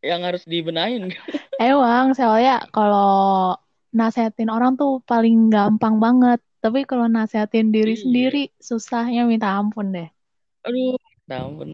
yang 0.00 0.20
harus 0.24 0.44
dibenahin. 0.48 1.12
Emang 1.60 2.16
soalnya 2.16 2.64
kalau 2.72 3.56
nasehatin 3.92 4.48
orang 4.48 4.80
tuh 4.80 5.04
paling 5.04 5.52
gampang 5.52 6.00
banget. 6.00 6.40
Tapi 6.60 6.84
kalau 6.84 7.08
nasehatin 7.08 7.72
diri 7.72 7.96
iya. 7.96 8.02
sendiri 8.04 8.42
susahnya 8.60 9.24
minta 9.24 9.48
ampun 9.52 9.92
deh. 9.92 10.08
Aduh 10.64 10.96
minta 10.96 11.36
ampun. 11.40 11.68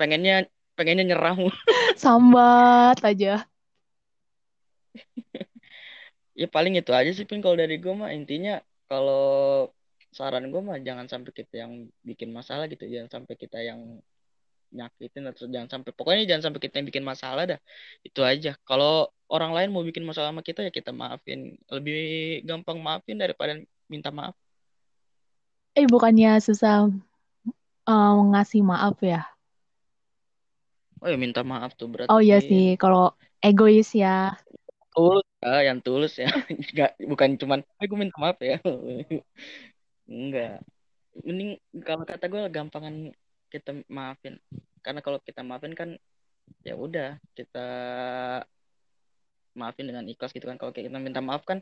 Pengennya 0.00 0.48
pengennya 0.72 1.04
nyerah 1.12 1.36
sambat 2.02 2.96
aja 3.04 3.44
ya 6.32 6.48
paling 6.48 6.76
itu 6.80 6.92
aja 6.92 7.10
sih 7.12 7.24
pin. 7.28 7.40
Kalau 7.44 7.56
dari 7.56 7.76
gue 7.78 7.94
mah 7.94 8.10
intinya 8.12 8.60
kalau 8.88 9.68
saran 10.12 10.52
gue 10.52 10.60
mah 10.60 10.76
jangan 10.80 11.08
sampai 11.08 11.32
kita 11.32 11.64
yang 11.64 11.88
bikin 12.04 12.32
masalah 12.32 12.68
gitu. 12.68 12.84
Jangan 12.88 13.08
sampai 13.08 13.34
kita 13.36 13.58
yang 13.60 14.00
nyakitin 14.72 15.28
atau 15.28 15.44
jangan 15.52 15.68
sampai 15.68 15.92
pokoknya 15.92 16.24
jangan 16.24 16.48
sampai 16.48 16.60
kita 16.64 16.80
yang 16.80 16.86
bikin 16.88 17.04
masalah 17.04 17.44
dah. 17.44 17.60
Itu 18.00 18.24
aja. 18.24 18.56
Kalau 18.64 19.12
orang 19.28 19.52
lain 19.52 19.68
mau 19.72 19.84
bikin 19.84 20.04
masalah 20.04 20.32
sama 20.32 20.44
kita 20.44 20.64
ya 20.64 20.72
kita 20.72 20.92
maafin. 20.92 21.56
Lebih 21.68 22.42
gampang 22.48 22.80
maafin 22.80 23.20
daripada 23.20 23.60
minta 23.88 24.08
maaf. 24.08 24.36
Eh 25.72 25.88
bukannya 25.88 26.36
susah 26.40 26.88
uh, 27.88 28.16
ngasih 28.32 28.60
maaf 28.64 28.96
ya? 29.00 29.24
Oh 31.00 31.08
ya 31.08 31.16
minta 31.16 31.40
maaf 31.42 31.74
tuh 31.76 31.88
berarti. 31.88 32.12
Oh 32.12 32.20
iya 32.20 32.40
sih. 32.40 32.76
Kalau 32.76 33.16
egois 33.40 33.90
ya. 33.96 34.36
Tulus 34.92 35.31
ya 35.42 35.66
yang 35.66 35.82
tulus 35.82 36.16
ya. 36.22 36.30
Nggak 36.72 36.90
bukan 37.02 37.30
cuman 37.36 37.60
aku 37.82 37.94
minta 37.98 38.16
maaf 38.22 38.38
ya. 38.38 38.62
Enggak 40.06 40.62
mending 41.12 41.60
kalau 41.84 42.08
kata 42.08 42.24
gue 42.30 42.42
gampangan 42.48 43.12
kita 43.52 43.84
maafin. 43.90 44.40
Karena 44.80 45.04
kalau 45.04 45.18
kita 45.20 45.44
maafin 45.44 45.76
kan 45.76 45.90
ya 46.64 46.74
udah 46.78 47.20
kita 47.36 47.68
maafin 49.52 49.86
dengan 49.90 50.06
ikhlas 50.08 50.32
gitu 50.32 50.48
kan. 50.48 50.56
Kalau 50.56 50.72
kita 50.72 50.88
minta 50.96 51.20
maaf 51.20 51.44
kan 51.44 51.60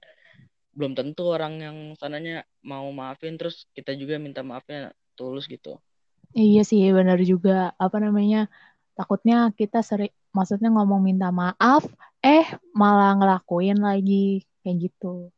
belum 0.71 0.95
tentu 0.95 1.27
orang 1.27 1.59
yang 1.59 1.77
sananya 1.99 2.47
mau 2.63 2.87
maafin 2.95 3.35
terus 3.35 3.67
kita 3.75 3.91
juga 3.99 4.23
minta 4.23 4.47
maafnya 4.47 4.95
tulus 5.19 5.51
gitu. 5.51 5.83
Iya 6.31 6.63
sih 6.63 6.87
benar 6.95 7.19
juga. 7.27 7.75
Apa 7.75 7.99
namanya 7.99 8.47
takutnya 8.95 9.51
kita 9.59 9.83
sering 9.83 10.15
maksudnya 10.31 10.71
ngomong 10.71 11.01
minta 11.03 11.29
maaf 11.35 11.87
eh 12.21 12.47
malah 12.77 13.17
ngelakuin 13.19 13.79
lagi 13.81 14.45
kayak 14.63 14.91
gitu 14.91 15.33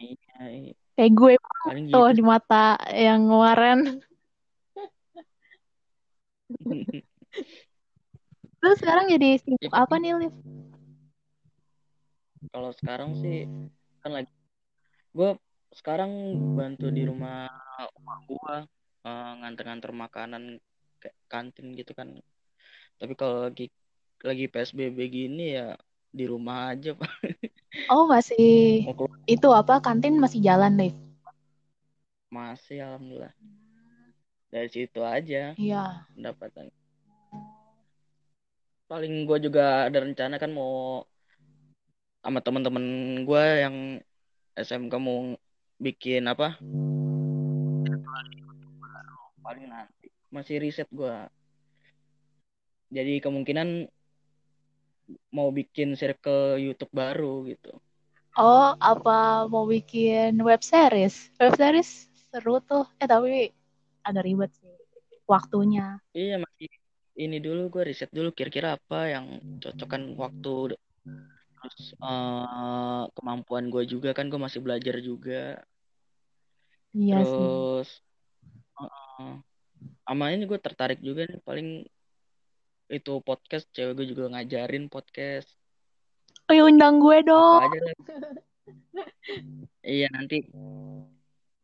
iya, 0.00 0.44
iya. 0.48 0.72
kayak 0.96 1.12
gue 1.14 1.32
tuh 1.38 1.76
gitu. 1.76 2.16
di 2.16 2.22
mata 2.24 2.80
yang 2.92 3.28
kemarin 3.28 4.00
Terus 8.58 8.76
sekarang 8.82 9.06
jadi 9.06 9.38
sibuk 9.38 9.70
apa 9.70 9.94
nih, 10.02 10.18
Liv? 10.18 10.34
Kalau 12.50 12.70
sekarang 12.74 13.10
sih 13.18 13.46
kan 14.02 14.14
lagi 14.14 14.30
gue 15.14 15.30
sekarang 15.74 16.10
bantu 16.54 16.88
di 16.94 17.02
rumah 17.02 17.50
rumah 17.98 18.18
gue 18.24 18.54
uh, 19.06 19.32
nganter-nganter 19.42 19.90
makanan 19.94 20.42
ke 20.98 21.10
kantin 21.30 21.74
gitu 21.74 21.94
kan. 21.94 22.18
Tapi 22.98 23.14
kalau 23.14 23.46
lagi 23.46 23.70
lagi 24.24 24.50
PSBB 24.50 24.98
gini 25.10 25.54
ya 25.54 25.78
di 26.10 26.24
rumah 26.26 26.74
aja 26.74 26.94
pak. 26.94 27.12
Oh 27.92 28.08
masih 28.08 28.80
itu 29.28 29.48
apa 29.52 29.78
kantin 29.84 30.16
masih 30.16 30.40
jalan 30.40 30.72
deh 30.80 30.92
masih 32.28 32.84
alhamdulillah. 32.84 33.32
Dari 34.48 34.68
situ 34.72 35.00
aja 35.04 35.52
iya. 35.56 36.08
pendapatan. 36.16 36.72
Paling 38.88 39.28
gue 39.28 39.38
juga 39.44 39.88
ada 39.88 39.98
rencana 40.00 40.40
kan 40.40 40.48
mau 40.52 41.04
sama 42.24 42.40
teman-teman 42.40 42.84
gue 43.24 43.44
yang 43.60 43.76
SMK 44.56 44.94
mau 44.96 45.36
bikin 45.76 46.24
apa? 46.24 46.56
Paling 49.44 49.66
nanti. 49.68 50.08
Masih 50.32 50.60
riset 50.60 50.88
gue 50.92 51.16
jadi 52.88 53.20
kemungkinan 53.20 53.84
mau 55.28 55.48
bikin 55.52 55.94
circle 55.94 56.56
YouTube 56.56 56.92
baru 56.92 57.44
gitu. 57.48 57.72
Oh, 58.38 58.70
apa 58.78 59.50
mau 59.50 59.66
bikin 59.66 60.38
web 60.40 60.62
series? 60.62 61.28
Web 61.42 61.58
series 61.58 62.06
seru 62.30 62.62
tuh. 62.62 62.86
Eh 63.02 63.08
tapi 63.10 63.50
ada 64.06 64.20
ribet 64.22 64.54
sih 64.56 64.72
waktunya. 65.28 66.00
Iya 66.14 66.40
masih 66.40 66.70
ini 67.18 67.42
dulu 67.42 67.68
gue 67.68 67.82
riset 67.90 68.08
dulu 68.14 68.30
kira-kira 68.30 68.78
apa 68.78 69.10
yang 69.10 69.42
cocokkan 69.58 70.14
waktu 70.14 70.78
terus 71.58 71.90
uh, 71.98 73.10
kemampuan 73.18 73.66
gue 73.66 73.82
juga 73.90 74.14
kan 74.14 74.30
gue 74.30 74.38
masih 74.38 74.62
belajar 74.62 75.02
juga 75.02 75.58
iya 76.94 77.18
terus 77.18 77.90
sih. 77.90 78.06
Uh, 78.78 79.42
sama 80.06 80.30
ini 80.30 80.46
gue 80.46 80.58
tertarik 80.62 81.02
juga 81.02 81.26
nih 81.26 81.42
paling 81.42 81.68
itu 82.88 83.20
podcast 83.20 83.68
cewek 83.76 83.92
gue 84.00 84.06
juga 84.16 84.32
ngajarin 84.32 84.88
podcast. 84.88 85.48
Oh 86.48 86.56
ya 86.56 86.64
undang 86.64 87.04
gue 87.04 87.20
dong. 87.20 87.68
iya 89.84 90.08
nanti 90.08 90.48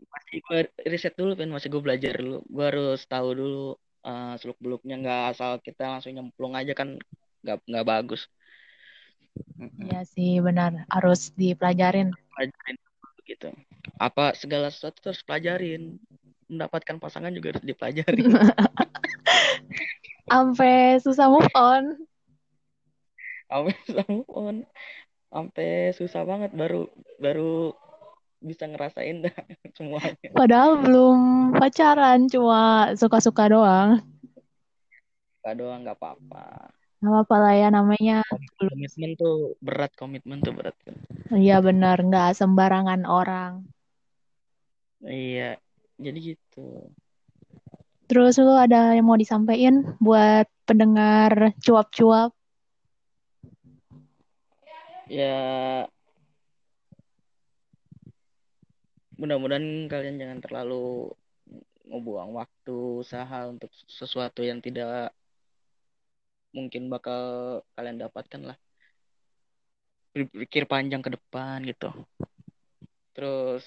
masih 0.05 0.39
gue 0.45 0.61
riset 0.85 1.17
dulu 1.17 1.33
kan 1.35 1.49
masih 1.49 1.73
gue 1.73 1.83
belajar 1.83 2.21
dulu. 2.21 2.45
Gue 2.45 2.65
harus 2.69 3.01
tahu 3.09 3.29
dulu 3.33 3.65
uh, 4.05 4.13
eh, 4.13 4.35
seluk 4.37 4.61
beluknya 4.61 5.01
nggak 5.01 5.23
asal 5.35 5.57
kita 5.65 5.97
langsung 5.97 6.13
nyemplung 6.13 6.53
aja 6.53 6.77
kan 6.77 7.01
nggak 7.41 7.59
nggak 7.65 7.87
bagus. 7.89 8.29
Iya 9.81 10.05
sih 10.05 10.39
benar. 10.45 10.85
Harus 10.93 11.33
dipelajarin. 11.35 12.13
Pelajarin 12.37 12.77
gitu. 13.25 13.49
Apa 13.97 14.37
segala 14.37 14.69
sesuatu 14.69 15.01
harus 15.09 15.25
pelajarin. 15.25 15.97
Mendapatkan 16.45 17.01
pasangan 17.01 17.33
juga 17.33 17.57
harus 17.57 17.65
dipelajari. 17.65 18.29
Sampai 20.25 20.99
susah 21.05 21.27
move 21.29 21.53
on. 21.53 21.85
Sampai 23.49 23.73
susah 23.87 24.07
move 24.09 24.31
on. 24.33 24.57
Sampai 25.29 25.69
susah 25.97 26.23
banget 26.25 26.51
baru 26.55 26.89
baru 27.19 27.75
bisa 28.45 28.69
ngerasain 28.69 29.25
dah 29.25 29.35
semuanya. 29.77 30.31
Padahal 30.37 30.81
belum 30.81 31.19
pacaran, 31.57 32.29
cuma 32.29 32.93
suka-suka 32.97 33.49
doang. 33.51 34.05
Suka 35.41 35.51
doang 35.53 35.85
nggak 35.85 35.99
apa-apa 36.01 36.73
Gak 37.05 37.29
apa 37.29 37.37
lah 37.37 37.53
ya 37.53 37.69
namanya. 37.69 38.25
Komitmen 38.57 39.13
tuh 39.21 39.61
berat, 39.61 39.93
komitmen 39.93 40.41
tuh 40.41 40.57
berat. 40.57 40.73
Iya 41.29 41.61
benar, 41.61 42.01
nggak 42.01 42.33
sembarangan 42.33 43.05
orang. 43.05 43.69
Iya, 45.05 45.61
jadi 46.01 46.19
gitu. 46.33 46.89
Terus 48.05 48.37
lu 48.37 48.53
ada 48.53 48.93
yang 48.93 49.09
mau 49.09 49.17
disampaikan 49.17 49.97
buat 49.97 50.45
pendengar 50.69 51.57
cuap-cuap? 51.65 52.37
Ya, 55.05 55.85
mudah-mudahan 59.21 59.89
kalian 59.89 60.21
jangan 60.21 60.39
terlalu 60.41 61.13
ngebuang 61.85 62.33
waktu 62.33 62.77
usaha 63.05 63.49
untuk 63.49 63.69
sesuatu 63.87 64.41
yang 64.41 64.65
tidak 64.65 65.13
mungkin 66.55 66.89
bakal 66.89 67.61
kalian 67.75 68.01
dapatkan 68.01 68.55
lah. 68.55 68.59
Berpikir 70.15 70.65
panjang 70.71 71.03
ke 71.03 71.11
depan 71.13 71.61
gitu. 71.67 71.91
Terus 73.15 73.67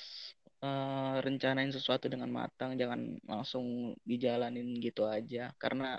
uh, 0.64 1.18
rencanain 1.22 1.72
sesuatu 1.74 2.08
dengan 2.08 2.30
matang 2.30 2.78
jangan 2.78 3.18
langsung 3.26 3.98
dijalanin 4.06 4.78
gitu 4.82 5.06
aja. 5.08 5.52
Karena 5.58 5.98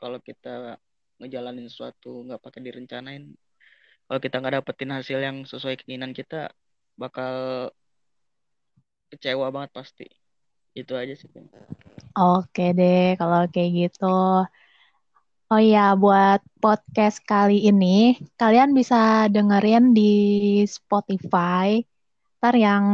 kalau 0.00 0.18
kita 0.20 0.80
ngejalanin 1.20 1.66
sesuatu 1.66 2.24
nggak 2.28 2.42
pakai 2.44 2.60
direncanain 2.60 3.24
kalau 4.06 4.20
kita 4.22 4.38
nggak 4.38 4.54
dapetin 4.62 4.92
hasil 4.94 5.18
yang 5.18 5.42
sesuai 5.42 5.82
keinginan 5.82 6.14
kita 6.14 6.52
bakal 6.94 7.68
kecewa 9.10 9.50
banget 9.50 9.70
pasti. 9.74 10.06
Itu 10.76 10.94
aja 10.94 11.16
sih 11.16 11.26
oke 12.16 12.64
deh 12.78 13.18
kalau 13.20 13.44
kayak 13.50 13.70
gitu. 13.90 14.46
Oh 15.46 15.62
iya, 15.62 15.94
buat 15.94 16.42
podcast 16.58 17.22
kali 17.22 17.70
ini, 17.70 18.18
kalian 18.34 18.74
bisa 18.74 19.30
dengerin 19.30 19.94
di 19.94 20.10
Spotify. 20.66 21.78
Ntar 22.42 22.54
yang 22.58 22.84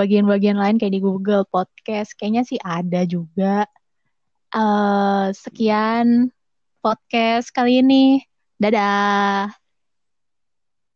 bagian-bagian 0.00 0.56
lain 0.56 0.80
kayak 0.80 0.96
di 0.96 1.02
Google 1.04 1.44
Podcast, 1.44 2.16
kayaknya 2.16 2.48
sih 2.48 2.56
ada 2.64 3.04
juga. 3.04 3.68
Uh, 4.50 5.28
sekian 5.36 6.32
podcast 6.80 7.52
kali 7.52 7.84
ini. 7.84 8.24
Dadah. 8.56 9.59